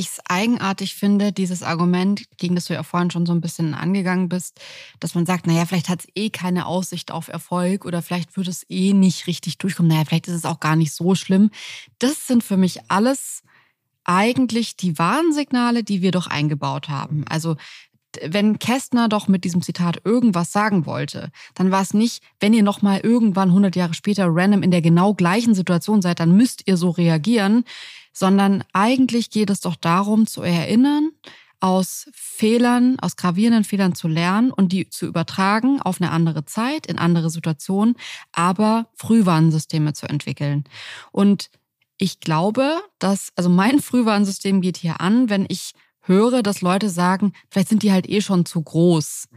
[0.00, 3.74] ich es eigenartig finde, dieses Argument, gegen das du ja vorhin schon so ein bisschen
[3.74, 4.60] angegangen bist,
[4.98, 8.48] dass man sagt, naja, vielleicht hat es eh keine Aussicht auf Erfolg oder vielleicht wird
[8.48, 9.90] es eh nicht richtig durchkommen.
[9.90, 11.50] Naja, vielleicht ist es auch gar nicht so schlimm.
[11.98, 13.42] Das sind für mich alles
[14.04, 17.24] eigentlich die Warnsignale, die wir doch eingebaut haben.
[17.28, 17.56] Also
[18.26, 22.62] wenn Kästner doch mit diesem Zitat irgendwas sagen wollte, dann war es nicht, wenn ihr
[22.62, 26.66] noch mal irgendwann 100 Jahre später random in der genau gleichen Situation seid, dann müsst
[26.66, 27.64] ihr so reagieren,
[28.12, 31.10] sondern eigentlich geht es doch darum zu erinnern,
[31.60, 36.86] aus Fehlern, aus gravierenden Fehlern zu lernen und die zu übertragen auf eine andere Zeit,
[36.86, 37.96] in andere Situationen,
[38.32, 40.64] aber Frühwarnsysteme zu entwickeln.
[41.12, 41.50] Und
[41.98, 47.32] ich glaube, dass, also mein Frühwarnsystem geht hier an, wenn ich höre, dass Leute sagen,
[47.50, 49.28] vielleicht sind die halt eh schon zu groß.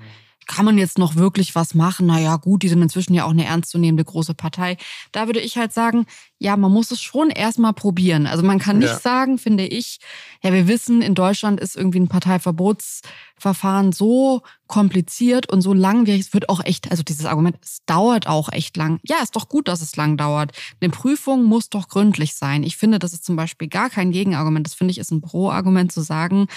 [0.47, 2.07] Kann man jetzt noch wirklich was machen?
[2.07, 4.77] Naja, gut, die sind inzwischen ja auch eine ernstzunehmende große Partei.
[5.11, 6.05] Da würde ich halt sagen,
[6.39, 8.27] ja, man muss es schon erstmal probieren.
[8.27, 8.99] Also man kann nicht ja.
[8.99, 9.99] sagen, finde ich,
[10.43, 16.21] ja, wir wissen, in Deutschland ist irgendwie ein Parteiverbotsverfahren so kompliziert und so langwierig.
[16.21, 18.99] Es wird auch echt, also dieses Argument, es dauert auch echt lang.
[19.03, 20.51] Ja, ist doch gut, dass es lang dauert.
[20.81, 22.63] Eine Prüfung muss doch gründlich sein.
[22.63, 24.67] Ich finde, das ist zum Beispiel gar kein Gegenargument.
[24.67, 26.47] Das finde ich ist ein Pro-Argument zu sagen,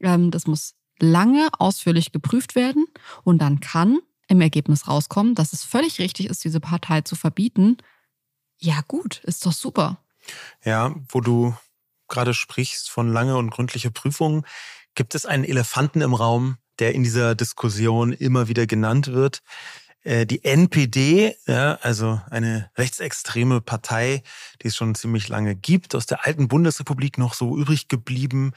[0.00, 2.86] ähm, das muss lange ausführlich geprüft werden
[3.22, 7.76] und dann kann im Ergebnis rauskommen, dass es völlig richtig ist, diese Partei zu verbieten.
[8.58, 9.98] Ja gut, ist doch super.
[10.64, 11.54] Ja, wo du
[12.08, 14.44] gerade sprichst von lange und gründliche Prüfungen,
[14.94, 19.42] gibt es einen Elefanten im Raum, der in dieser Diskussion immer wieder genannt wird.
[20.02, 24.22] Äh, die NPD, ja, also eine rechtsextreme Partei,
[24.62, 28.52] die es schon ziemlich lange gibt, aus der alten Bundesrepublik noch so übrig geblieben,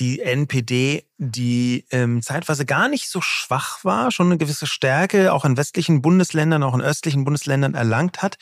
[0.00, 5.44] die NPD, die ähm, zeitweise gar nicht so schwach war, schon eine gewisse Stärke auch
[5.44, 8.36] in westlichen Bundesländern, auch in östlichen Bundesländern erlangt hat,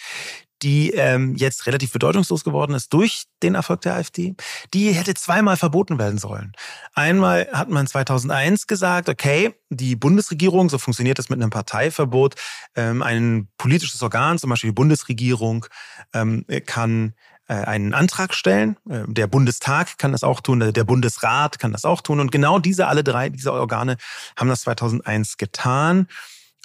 [0.63, 4.35] die ähm, jetzt relativ bedeutungslos geworden ist durch den Erfolg der AfD,
[4.73, 6.53] die hätte zweimal verboten werden sollen.
[6.95, 12.37] Einmal hat man 2001 gesagt, okay, die Bundesregierung, so funktioniert das mit einem Parteiverbot,
[12.77, 15.67] ähm, ein politisches Organ, zum Beispiel die Bundesregierung,
[16.15, 17.15] ähm, kann
[17.55, 18.77] einen Antrag stellen.
[18.89, 22.21] Äh, der Bundestag kann das auch tun, der Bundesrat kann das auch tun.
[22.21, 23.97] Und genau diese alle drei, diese Organe
[24.37, 26.09] haben das 2001 getan.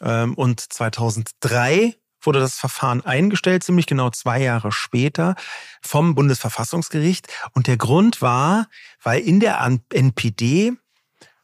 [0.01, 5.35] Ähm, und 2003 wurde das Verfahren eingestellt, ziemlich genau zwei Jahre später
[5.81, 7.27] vom Bundesverfassungsgericht.
[7.53, 8.67] Und der Grund war,
[9.01, 9.59] weil in der
[9.89, 10.73] NPD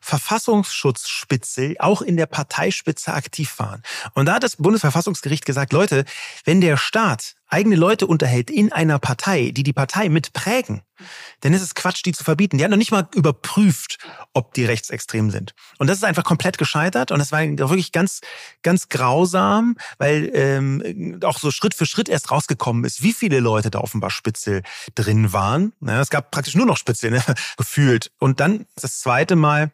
[0.04, 3.82] Verfassungsschutzspitze auch in der Parteispitze aktiv waren.
[4.14, 6.04] Und da hat das Bundesverfassungsgericht gesagt, Leute,
[6.44, 10.82] wenn der Staat eigene Leute unterhält in einer Partei, die die Partei mitprägen,
[11.42, 12.58] dann ist es Quatsch, die zu verbieten.
[12.58, 14.00] Die haben noch nicht mal überprüft,
[14.34, 15.54] ob die rechtsextrem sind.
[15.78, 17.12] Und das ist einfach komplett gescheitert.
[17.12, 18.22] Und es war wirklich ganz,
[18.64, 23.70] ganz grausam, weil ähm, auch so Schritt für Schritt erst rausgekommen ist, wie viele Leute
[23.70, 24.64] da offenbar Spitzel
[24.96, 25.74] drin waren.
[25.82, 27.24] Ja, es gab praktisch nur noch Spitzel, ne?
[27.58, 28.12] gefühlt.
[28.20, 29.72] Und dann das zweite Mal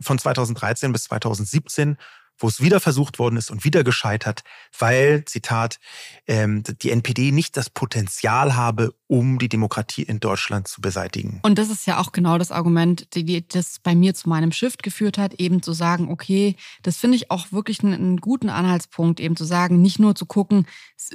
[0.00, 1.96] von 2013 bis 2017
[2.38, 4.42] wo es wieder versucht worden ist und wieder gescheitert,
[4.78, 5.78] weil, Zitat,
[6.26, 11.40] ähm, die NPD nicht das Potenzial habe, um die Demokratie in Deutschland zu beseitigen.
[11.42, 14.82] Und das ist ja auch genau das Argument, die, das bei mir zu meinem Shift
[14.82, 19.20] geführt hat, eben zu sagen, okay, das finde ich auch wirklich einen, einen guten Anhaltspunkt,
[19.20, 20.66] eben zu sagen, nicht nur zu gucken,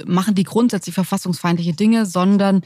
[0.05, 2.63] machen die grundsätzlich verfassungsfeindliche Dinge, sondern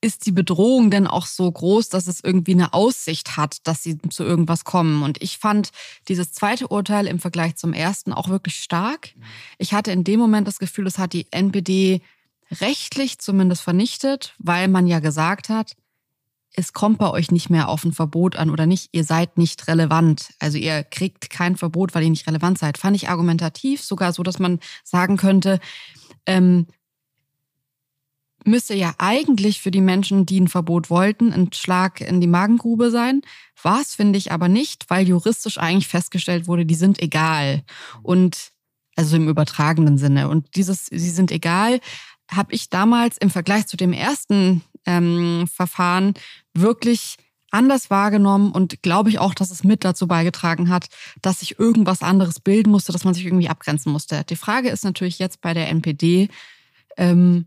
[0.00, 3.98] ist die Bedrohung denn auch so groß, dass es irgendwie eine Aussicht hat, dass sie
[3.98, 5.02] zu irgendwas kommen?
[5.02, 5.70] Und ich fand
[6.08, 9.10] dieses zweite Urteil im Vergleich zum ersten auch wirklich stark.
[9.58, 12.00] Ich hatte in dem Moment das Gefühl, es hat die NPD
[12.60, 15.76] rechtlich zumindest vernichtet, weil man ja gesagt hat,
[16.54, 19.68] es kommt bei euch nicht mehr auf ein Verbot an oder nicht, ihr seid nicht
[19.68, 20.30] relevant.
[20.40, 22.76] Also ihr kriegt kein Verbot, weil ihr nicht relevant seid.
[22.76, 25.60] Fand ich argumentativ, sogar so, dass man sagen könnte,
[26.26, 26.66] ähm,
[28.44, 32.90] müsste ja eigentlich für die Menschen, die ein Verbot wollten, ein Schlag in die Magengrube
[32.90, 33.22] sein.
[33.62, 37.62] War es, finde ich, aber nicht, weil juristisch eigentlich festgestellt wurde, die sind egal.
[38.02, 38.52] Und
[38.96, 40.28] also im übertragenen Sinne.
[40.28, 41.80] Und dieses, sie sind egal,
[42.30, 46.14] habe ich damals im Vergleich zu dem ersten ähm, Verfahren
[46.54, 47.16] wirklich
[47.50, 50.86] anders wahrgenommen und glaube ich auch, dass es mit dazu beigetragen hat,
[51.20, 54.22] dass sich irgendwas anderes bilden musste, dass man sich irgendwie abgrenzen musste.
[54.24, 56.28] Die Frage ist natürlich jetzt bei der NPD,
[56.96, 57.46] ähm,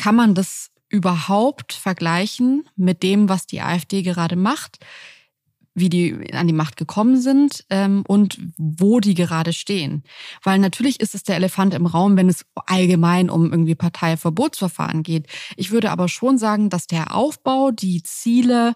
[0.00, 4.78] kann man das überhaupt vergleichen mit dem, was die AfD gerade macht,
[5.74, 10.02] wie die an die Macht gekommen sind ähm, und wo die gerade stehen.
[10.42, 15.26] Weil natürlich ist es der Elefant im Raum, wenn es allgemein um irgendwie Parteiverbotsverfahren geht.
[15.56, 18.74] Ich würde aber schon sagen, dass der Aufbau, die Ziele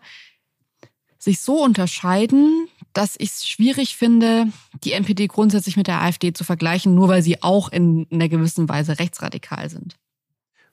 [1.18, 4.48] sich so unterscheiden, dass ich es schwierig finde,
[4.84, 8.68] die NPD grundsätzlich mit der AfD zu vergleichen, nur weil sie auch in einer gewissen
[8.68, 9.96] Weise rechtsradikal sind.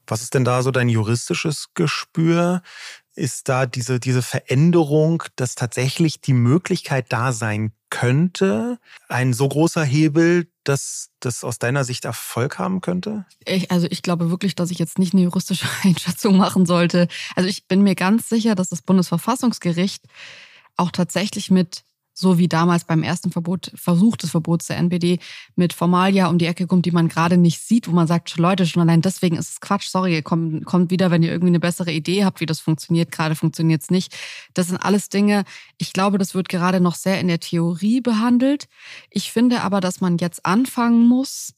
[0.07, 2.61] Was ist denn da so dein juristisches Gespür?
[3.15, 8.79] ist da diese, diese Veränderung, dass tatsächlich die Möglichkeit da sein könnte,
[9.09, 13.25] ein so großer Hebel, dass das aus deiner Sicht Erfolg haben könnte?
[13.45, 17.07] Ich, also ich glaube wirklich, dass ich jetzt nicht eine juristische Einschätzung machen sollte.
[17.35, 20.03] Also ich bin mir ganz sicher, dass das Bundesverfassungsgericht
[20.77, 21.83] auch tatsächlich mit
[22.21, 25.19] so wie damals beim ersten Verbot, Versuch des Verbots der NPD
[25.55, 28.65] mit Formalia um die Ecke kommt, die man gerade nicht sieht, wo man sagt, Leute,
[28.65, 31.91] schon allein deswegen ist es Quatsch, sorry, kommt, kommt wieder, wenn ihr irgendwie eine bessere
[31.91, 34.15] Idee habt, wie das funktioniert, gerade funktioniert es nicht.
[34.53, 35.43] Das sind alles Dinge,
[35.77, 38.69] ich glaube, das wird gerade noch sehr in der Theorie behandelt.
[39.09, 41.55] Ich finde aber, dass man jetzt anfangen muss,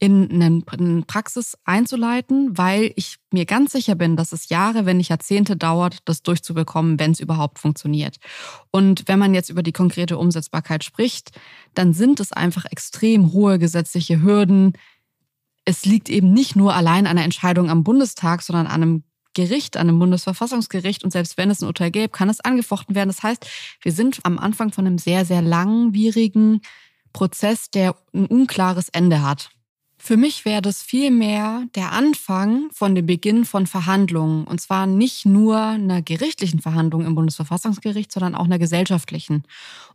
[0.00, 5.08] in eine Praxis einzuleiten, weil ich mir ganz sicher bin, dass es Jahre, wenn nicht
[5.08, 8.18] Jahrzehnte dauert, das durchzubekommen, wenn es überhaupt funktioniert.
[8.70, 11.32] Und wenn man jetzt über die konkrete Umsetzbarkeit spricht,
[11.74, 14.74] dann sind es einfach extrem hohe gesetzliche Hürden.
[15.64, 19.02] Es liegt eben nicht nur allein an der Entscheidung am Bundestag, sondern an einem
[19.34, 21.02] Gericht, an einem Bundesverfassungsgericht.
[21.02, 23.08] Und selbst wenn es ein Urteil gäbe, kann es angefochten werden.
[23.08, 23.46] Das heißt,
[23.82, 26.60] wir sind am Anfang von einem sehr, sehr langwierigen
[27.12, 29.50] Prozess, der ein unklares Ende hat.
[30.00, 34.44] Für mich wäre das vielmehr der Anfang von dem Beginn von Verhandlungen.
[34.44, 39.42] Und zwar nicht nur einer gerichtlichen Verhandlung im Bundesverfassungsgericht, sondern auch einer gesellschaftlichen.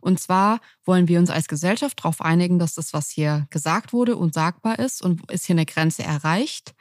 [0.00, 4.16] Und zwar wollen wir uns als Gesellschaft darauf einigen, dass das, was hier gesagt wurde,
[4.16, 6.74] unsagbar ist und ist hier eine Grenze erreicht,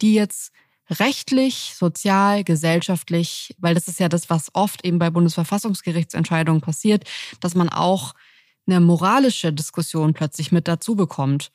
[0.00, 0.52] die jetzt
[0.90, 7.04] rechtlich, sozial, gesellschaftlich, weil das ist ja das, was oft eben bei Bundesverfassungsgerichtsentscheidungen passiert,
[7.40, 8.14] dass man auch
[8.68, 11.50] eine moralische Diskussion plötzlich mit dazu bekommt.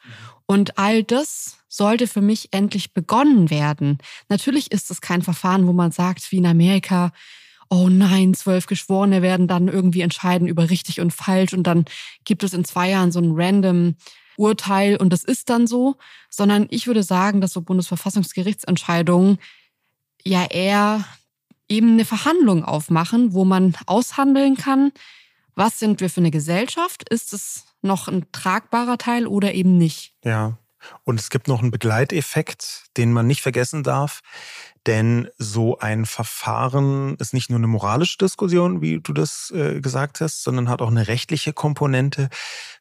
[0.46, 3.98] Und all das sollte für mich endlich begonnen werden.
[4.30, 7.12] Natürlich ist es kein Verfahren, wo man sagt, wie in Amerika,
[7.70, 11.86] oh nein, zwölf Geschworene werden dann irgendwie entscheiden über richtig und falsch und dann
[12.26, 13.96] gibt es in zwei Jahren so ein random
[14.38, 15.96] Urteil und das ist dann so,
[16.30, 19.38] sondern ich würde sagen, dass so Bundesverfassungsgerichtsentscheidungen
[20.24, 21.06] ja eher
[21.70, 24.92] eben eine Verhandlung aufmachen, wo man aushandeln kann,
[25.56, 27.08] was sind wir für eine Gesellschaft?
[27.10, 30.14] Ist es noch ein tragbarer Teil oder eben nicht?
[30.24, 30.58] Ja.
[31.06, 34.22] Und es gibt noch einen Begleiteffekt, den man nicht vergessen darf.
[34.86, 40.20] Denn so ein Verfahren ist nicht nur eine moralische Diskussion, wie du das äh, gesagt
[40.20, 42.28] hast, sondern hat auch eine rechtliche Komponente,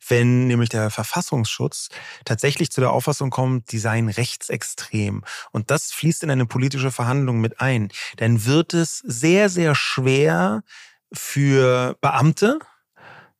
[0.09, 1.91] wenn nämlich der Verfassungsschutz
[2.25, 5.23] tatsächlich zu der Auffassung kommt, die seien rechtsextrem.
[5.53, 7.89] Und das fließt in eine politische Verhandlung mit ein.
[8.17, 10.65] Dann wird es sehr, sehr schwer,
[11.13, 12.59] für Beamte,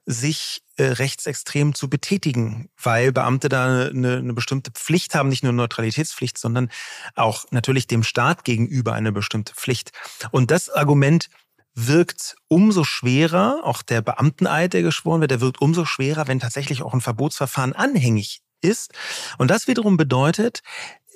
[0.05, 5.53] sich äh, rechtsextrem zu betätigen, weil Beamte da eine, eine bestimmte Pflicht haben, nicht nur
[5.53, 6.71] Neutralitätspflicht, sondern
[7.15, 9.93] auch natürlich dem Staat gegenüber eine bestimmte Pflicht.
[10.33, 11.29] Und das Argument
[11.75, 16.83] wirkt umso schwerer, auch der Beamteneid, der geschworen wird, der wirkt umso schwerer, wenn tatsächlich
[16.83, 18.93] auch ein Verbotsverfahren anhängig ist.
[19.39, 20.63] Und das wiederum bedeutet,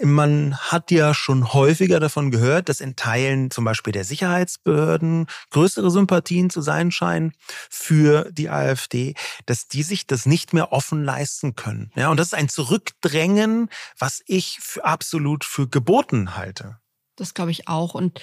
[0.03, 5.91] man hat ja schon häufiger davon gehört, dass in Teilen zum Beispiel der Sicherheitsbehörden größere
[5.91, 7.33] Sympathien zu sein scheinen
[7.71, 9.15] für die AfD,
[9.47, 11.91] dass die sich das nicht mehr offen leisten können.
[11.95, 16.79] Ja, und das ist ein Zurückdrängen, was ich für absolut für geboten halte.
[17.17, 17.95] Das glaube ich auch.
[17.95, 18.21] Und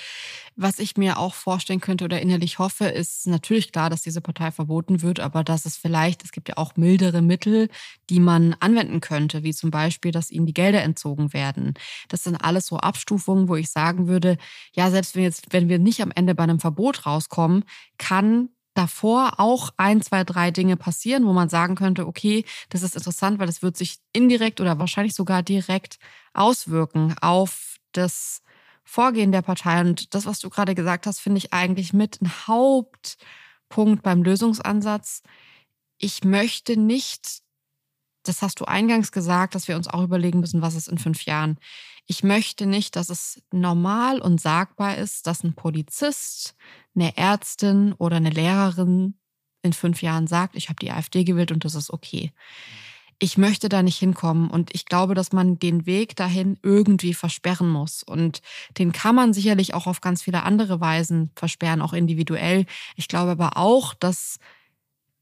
[0.55, 4.51] was ich mir auch vorstellen könnte oder innerlich hoffe, ist natürlich klar, dass diese Partei
[4.51, 7.69] verboten wird, aber dass es vielleicht, es gibt ja auch mildere Mittel,
[8.09, 11.73] die man anwenden könnte, wie zum Beispiel, dass ihnen die Gelder entzogen werden.
[12.07, 14.37] Das sind alles so Abstufungen, wo ich sagen würde,
[14.73, 17.65] ja, selbst wenn jetzt, wenn wir nicht am Ende bei einem Verbot rauskommen,
[17.97, 22.95] kann davor auch ein, zwei, drei Dinge passieren, wo man sagen könnte, okay, das ist
[22.95, 25.99] interessant, weil das wird sich indirekt oder wahrscheinlich sogar direkt
[26.33, 28.41] auswirken auf das
[28.83, 29.81] Vorgehen der Partei.
[29.81, 35.23] Und das, was du gerade gesagt hast, finde ich eigentlich mit ein Hauptpunkt beim Lösungsansatz.
[35.97, 37.41] Ich möchte nicht,
[38.23, 41.25] das hast du eingangs gesagt, dass wir uns auch überlegen müssen, was ist in fünf
[41.25, 41.59] Jahren.
[42.05, 46.55] Ich möchte nicht, dass es normal und sagbar ist, dass ein Polizist,
[46.95, 49.17] eine Ärztin oder eine Lehrerin
[49.61, 52.33] in fünf Jahren sagt, ich habe die AfD gewählt und das ist okay
[53.19, 54.49] ich möchte da nicht hinkommen.
[54.49, 58.03] Und ich glaube, dass man den Weg dahin irgendwie versperren muss.
[58.03, 58.41] Und
[58.77, 62.65] den kann man sicherlich auch auf ganz viele andere Weisen versperren, auch individuell.
[62.95, 64.39] Ich glaube aber auch, dass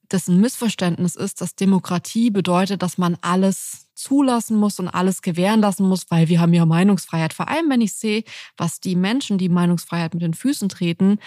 [0.10, 5.62] das ein Missverständnis ist, dass Demokratie bedeutet, dass man alles zulassen muss und alles gewähren
[5.62, 7.34] lassen muss, weil wir haben ja Meinungsfreiheit.
[7.34, 8.24] Vor allem, wenn ich sehe,
[8.58, 11.20] was die Menschen, die Meinungsfreiheit mit den Füßen treten,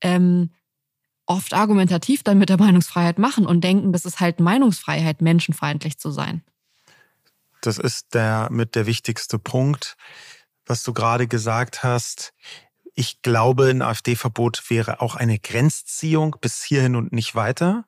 [0.00, 0.50] ähm,
[1.26, 6.10] oft argumentativ dann mit der Meinungsfreiheit machen und denken, das ist halt Meinungsfreiheit, menschenfeindlich zu
[6.10, 6.42] sein.
[7.60, 9.96] Das ist der mit der wichtigste Punkt,
[10.66, 12.34] was du gerade gesagt hast.
[12.94, 17.86] Ich glaube, ein AfD-Verbot wäre auch eine Grenzziehung bis hierhin und nicht weiter.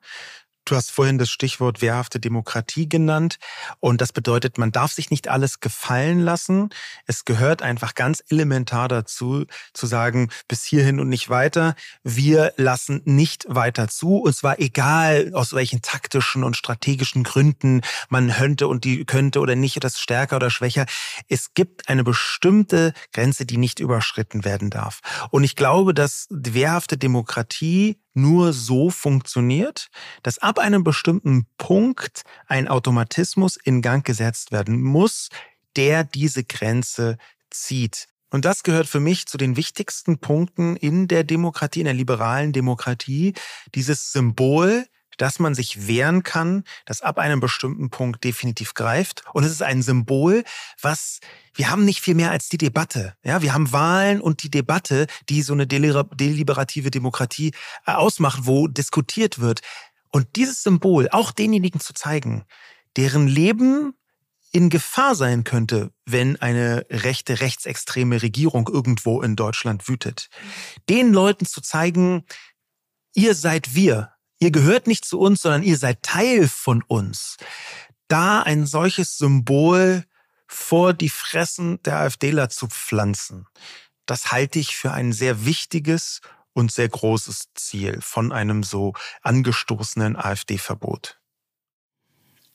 [0.67, 3.37] Du hast vorhin das Stichwort wehrhafte Demokratie genannt.
[3.79, 6.71] Und das bedeutet, man darf sich nicht alles gefallen lassen.
[7.05, 11.73] Es gehört einfach ganz elementar dazu, zu sagen, bis hierhin und nicht weiter.
[12.03, 14.17] Wir lassen nicht weiter zu.
[14.17, 19.55] Und zwar egal, aus welchen taktischen und strategischen Gründen man könnte und die könnte oder
[19.55, 20.85] nicht, das stärker oder schwächer.
[21.29, 24.99] Es gibt eine bestimmte Grenze, die nicht überschritten werden darf.
[25.31, 29.87] Und ich glaube, dass wehrhafte Demokratie nur so funktioniert,
[30.23, 35.29] dass ab einem bestimmten Punkt ein Automatismus in Gang gesetzt werden muss,
[35.75, 37.17] der diese Grenze
[37.49, 38.07] zieht.
[38.29, 42.51] Und das gehört für mich zu den wichtigsten Punkten in der Demokratie, in der liberalen
[42.51, 43.33] Demokratie,
[43.73, 44.85] dieses Symbol,
[45.17, 49.23] dass man sich wehren kann, das ab einem bestimmten Punkt definitiv greift.
[49.33, 50.43] Und es ist ein Symbol,
[50.81, 51.19] was
[51.53, 53.15] wir haben nicht viel mehr als die Debatte.
[53.23, 57.51] Ja, wir haben Wahlen und die Debatte, die so eine deliberative Demokratie
[57.85, 59.61] äh, ausmacht, wo diskutiert wird.
[60.11, 62.45] Und dieses Symbol auch denjenigen zu zeigen,
[62.95, 63.93] deren Leben
[64.51, 70.29] in Gefahr sein könnte, wenn eine rechte, rechtsextreme Regierung irgendwo in Deutschland wütet.
[70.89, 72.25] Den Leuten zu zeigen,
[73.13, 77.37] ihr seid wir, ihr gehört nicht zu uns, sondern ihr seid Teil von uns.
[78.07, 80.05] Da ein solches Symbol
[80.47, 83.47] vor die Fressen der AfDler zu pflanzen,
[84.05, 86.21] das halte ich für ein sehr wichtiges
[86.53, 91.19] und sehr großes Ziel von einem so angestoßenen AfD-Verbot.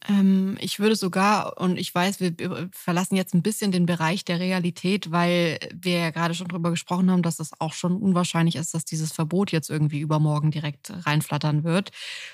[0.08, 2.34] Ähm, ich würde sogar, und ich weiß, wir
[2.72, 7.10] verlassen jetzt ein bisschen den Bereich der Realität, weil wir ja gerade schon drüber gesprochen
[7.10, 11.62] haben, dass es auch schon unwahrscheinlich ist, dass dieses Verbot jetzt irgendwie übermorgen direkt reinflattern
[11.64, 11.90] wird.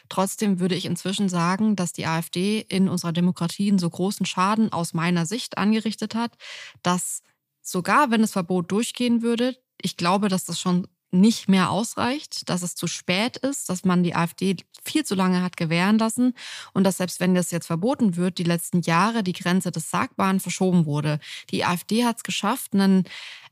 [0.09, 4.73] Trotzdem würde ich inzwischen sagen, dass die AfD in unserer Demokratie einen so großen Schaden
[4.73, 6.37] aus meiner Sicht angerichtet hat,
[6.83, 7.23] dass
[7.61, 12.63] sogar wenn das Verbot durchgehen würde, ich glaube, dass das schon nicht mehr ausreicht, dass
[12.63, 16.35] es zu spät ist, dass man die AfD viel zu lange hat gewähren lassen
[16.75, 20.41] und dass selbst wenn das jetzt verboten wird, die letzten Jahre die Grenze des Sagbaren
[20.41, 21.19] verschoben wurde.
[21.51, 23.05] Die AfD hat es geschafft, einen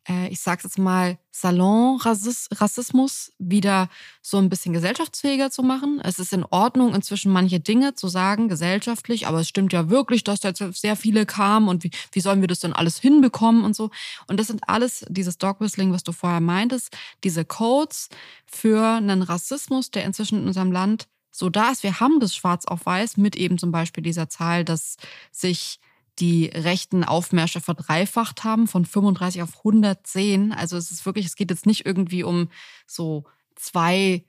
[0.09, 3.89] äh, ich sag's jetzt mal, Salon-Rassismus wieder
[4.23, 6.01] so ein bisschen gesellschaftsfähiger zu machen.
[6.03, 10.25] Es ist in Ordnung, inzwischen manche Dinge zu sagen, gesellschaftlich, aber es stimmt ja wirklich,
[10.25, 13.77] dass da sehr viele kamen und wie, wie sollen wir das denn alles hinbekommen und
[13.77, 13.91] so.
[14.29, 18.09] Und das sind alles, dieses Dogwhistling, was du vorher meintest, diese Codes
[18.47, 21.83] für einen Rassismus, der inzwischen in unserem Land so da ist.
[21.83, 24.97] Wir haben das schwarz auf weiß mit eben zum Beispiel dieser Zahl, dass
[25.31, 25.81] sich
[26.19, 30.53] die rechten Aufmärsche verdreifacht haben von 35 auf 110.
[30.53, 32.49] Also es ist wirklich, es geht jetzt nicht irgendwie um
[32.87, 34.25] so zwei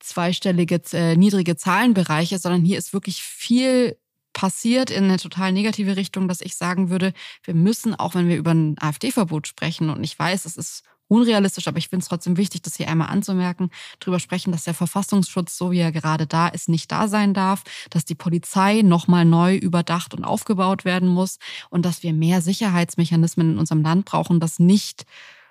[0.00, 3.96] zweistellige äh, niedrige Zahlenbereiche, sondern hier ist wirklich viel
[4.34, 7.14] passiert in eine total negative Richtung, dass ich sagen würde,
[7.44, 11.68] wir müssen, auch wenn wir über ein AfD-Verbot sprechen, und ich weiß, es ist unrealistisch,
[11.68, 15.56] aber ich finde es trotzdem wichtig, das hier einmal anzumerken, darüber sprechen, dass der Verfassungsschutz,
[15.56, 19.56] so wie er gerade da ist, nicht da sein darf, dass die Polizei nochmal neu
[19.56, 21.38] überdacht und aufgebaut werden muss
[21.70, 25.04] und dass wir mehr Sicherheitsmechanismen in unserem Land brauchen, dass nicht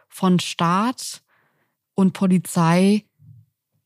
[0.10, 1.22] von Staat
[1.96, 3.06] und Polizei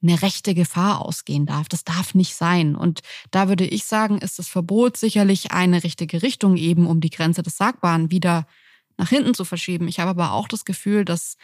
[0.02, 1.68] eine rechte Gefahr ausgehen darf.
[1.70, 2.76] Das darf nicht sein.
[2.76, 3.02] Und
[3.32, 7.42] da würde ich sagen, ist das Verbot sicherlich eine richtige Richtung eben, um die Grenze
[7.44, 8.46] des Sagbaren wieder
[8.98, 9.88] nach hinten zu verschieben.
[9.88, 11.38] Ich habe aber auch das Gefühl, dass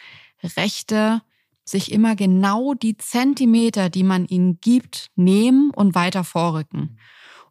[0.56, 1.22] Rechte
[1.64, 6.98] sich immer genau die Zentimeter, die man ihnen gibt, nehmen und weiter vorrücken.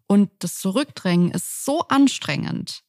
[0.05, 2.83] Und das Zurückdrängen ist so anstrengend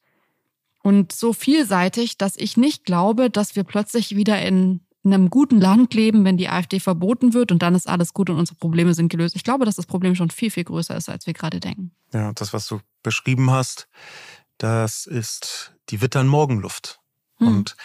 [0.83, 5.93] und so vielseitig, dass ich nicht glaube, dass wir plötzlich wieder in einem guten Land
[5.93, 9.09] leben, wenn die AfD verboten wird und dann ist alles gut und unsere Probleme sind
[9.09, 9.35] gelöst.
[9.35, 11.91] Ich glaube, dass das Problem schon viel, viel größer ist, als wir gerade denken.
[12.13, 13.87] Ja, das, was du beschrieben hast,
[14.57, 16.99] das ist die Wittern-Morgenluft.
[17.37, 17.47] Hm.
[17.47, 17.75] Und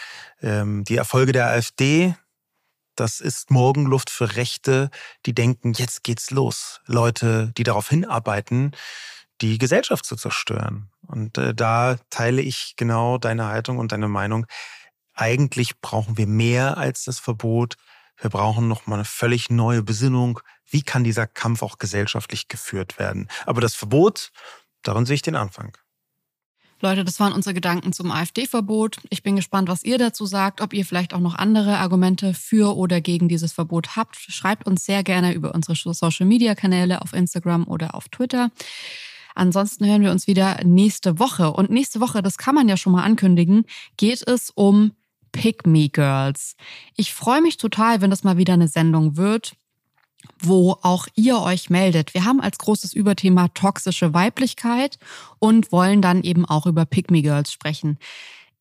[0.41, 2.15] ähm, die Erfolge der AfD,
[2.95, 4.89] das ist Morgenluft für Rechte,
[5.25, 6.81] die denken, jetzt geht's los.
[6.85, 8.75] Leute, die darauf hinarbeiten,
[9.41, 10.89] die Gesellschaft zu zerstören.
[11.01, 14.45] Und äh, da teile ich genau deine Haltung und deine Meinung.
[15.13, 17.75] Eigentlich brauchen wir mehr als das Verbot.
[18.17, 20.39] Wir brauchen nochmal eine völlig neue Besinnung.
[20.69, 23.27] Wie kann dieser Kampf auch gesellschaftlich geführt werden?
[23.45, 24.31] Aber das Verbot,
[24.83, 25.75] darin sehe ich den Anfang.
[26.81, 28.97] Leute, das waren unsere Gedanken zum AfD-Verbot.
[29.09, 32.75] Ich bin gespannt, was ihr dazu sagt, ob ihr vielleicht auch noch andere Argumente für
[32.75, 34.15] oder gegen dieses Verbot habt.
[34.15, 38.51] Schreibt uns sehr gerne über unsere Social-Media-Kanäle auf Instagram oder auf Twitter.
[39.35, 41.51] Ansonsten hören wir uns wieder nächste Woche.
[41.51, 43.65] Und nächste Woche, das kann man ja schon mal ankündigen,
[43.97, 44.91] geht es um
[45.31, 46.55] Pick Me Girls.
[46.97, 49.53] Ich freue mich total, wenn das mal wieder eine Sendung wird
[50.39, 52.13] wo auch ihr euch meldet.
[52.13, 54.97] Wir haben als großes Überthema toxische Weiblichkeit
[55.39, 57.97] und wollen dann eben auch über Pygmy Girls sprechen.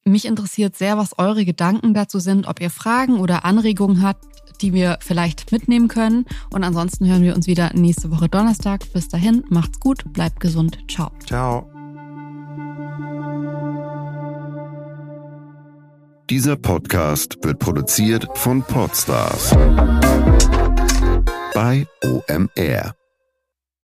[0.04, 4.24] Mich interessiert sehr, was eure Gedanken dazu sind, ob ihr Fragen oder Anregungen habt,
[4.62, 6.26] die wir vielleicht mitnehmen können.
[6.52, 8.92] Und ansonsten hören wir uns wieder nächste Woche Donnerstag.
[8.92, 10.78] Bis dahin, macht's gut, bleibt gesund.
[10.88, 11.10] Ciao.
[11.26, 11.70] Ciao.
[16.30, 19.56] Dieser Podcast wird produziert von Podstars
[21.60, 22.99] bei OMR.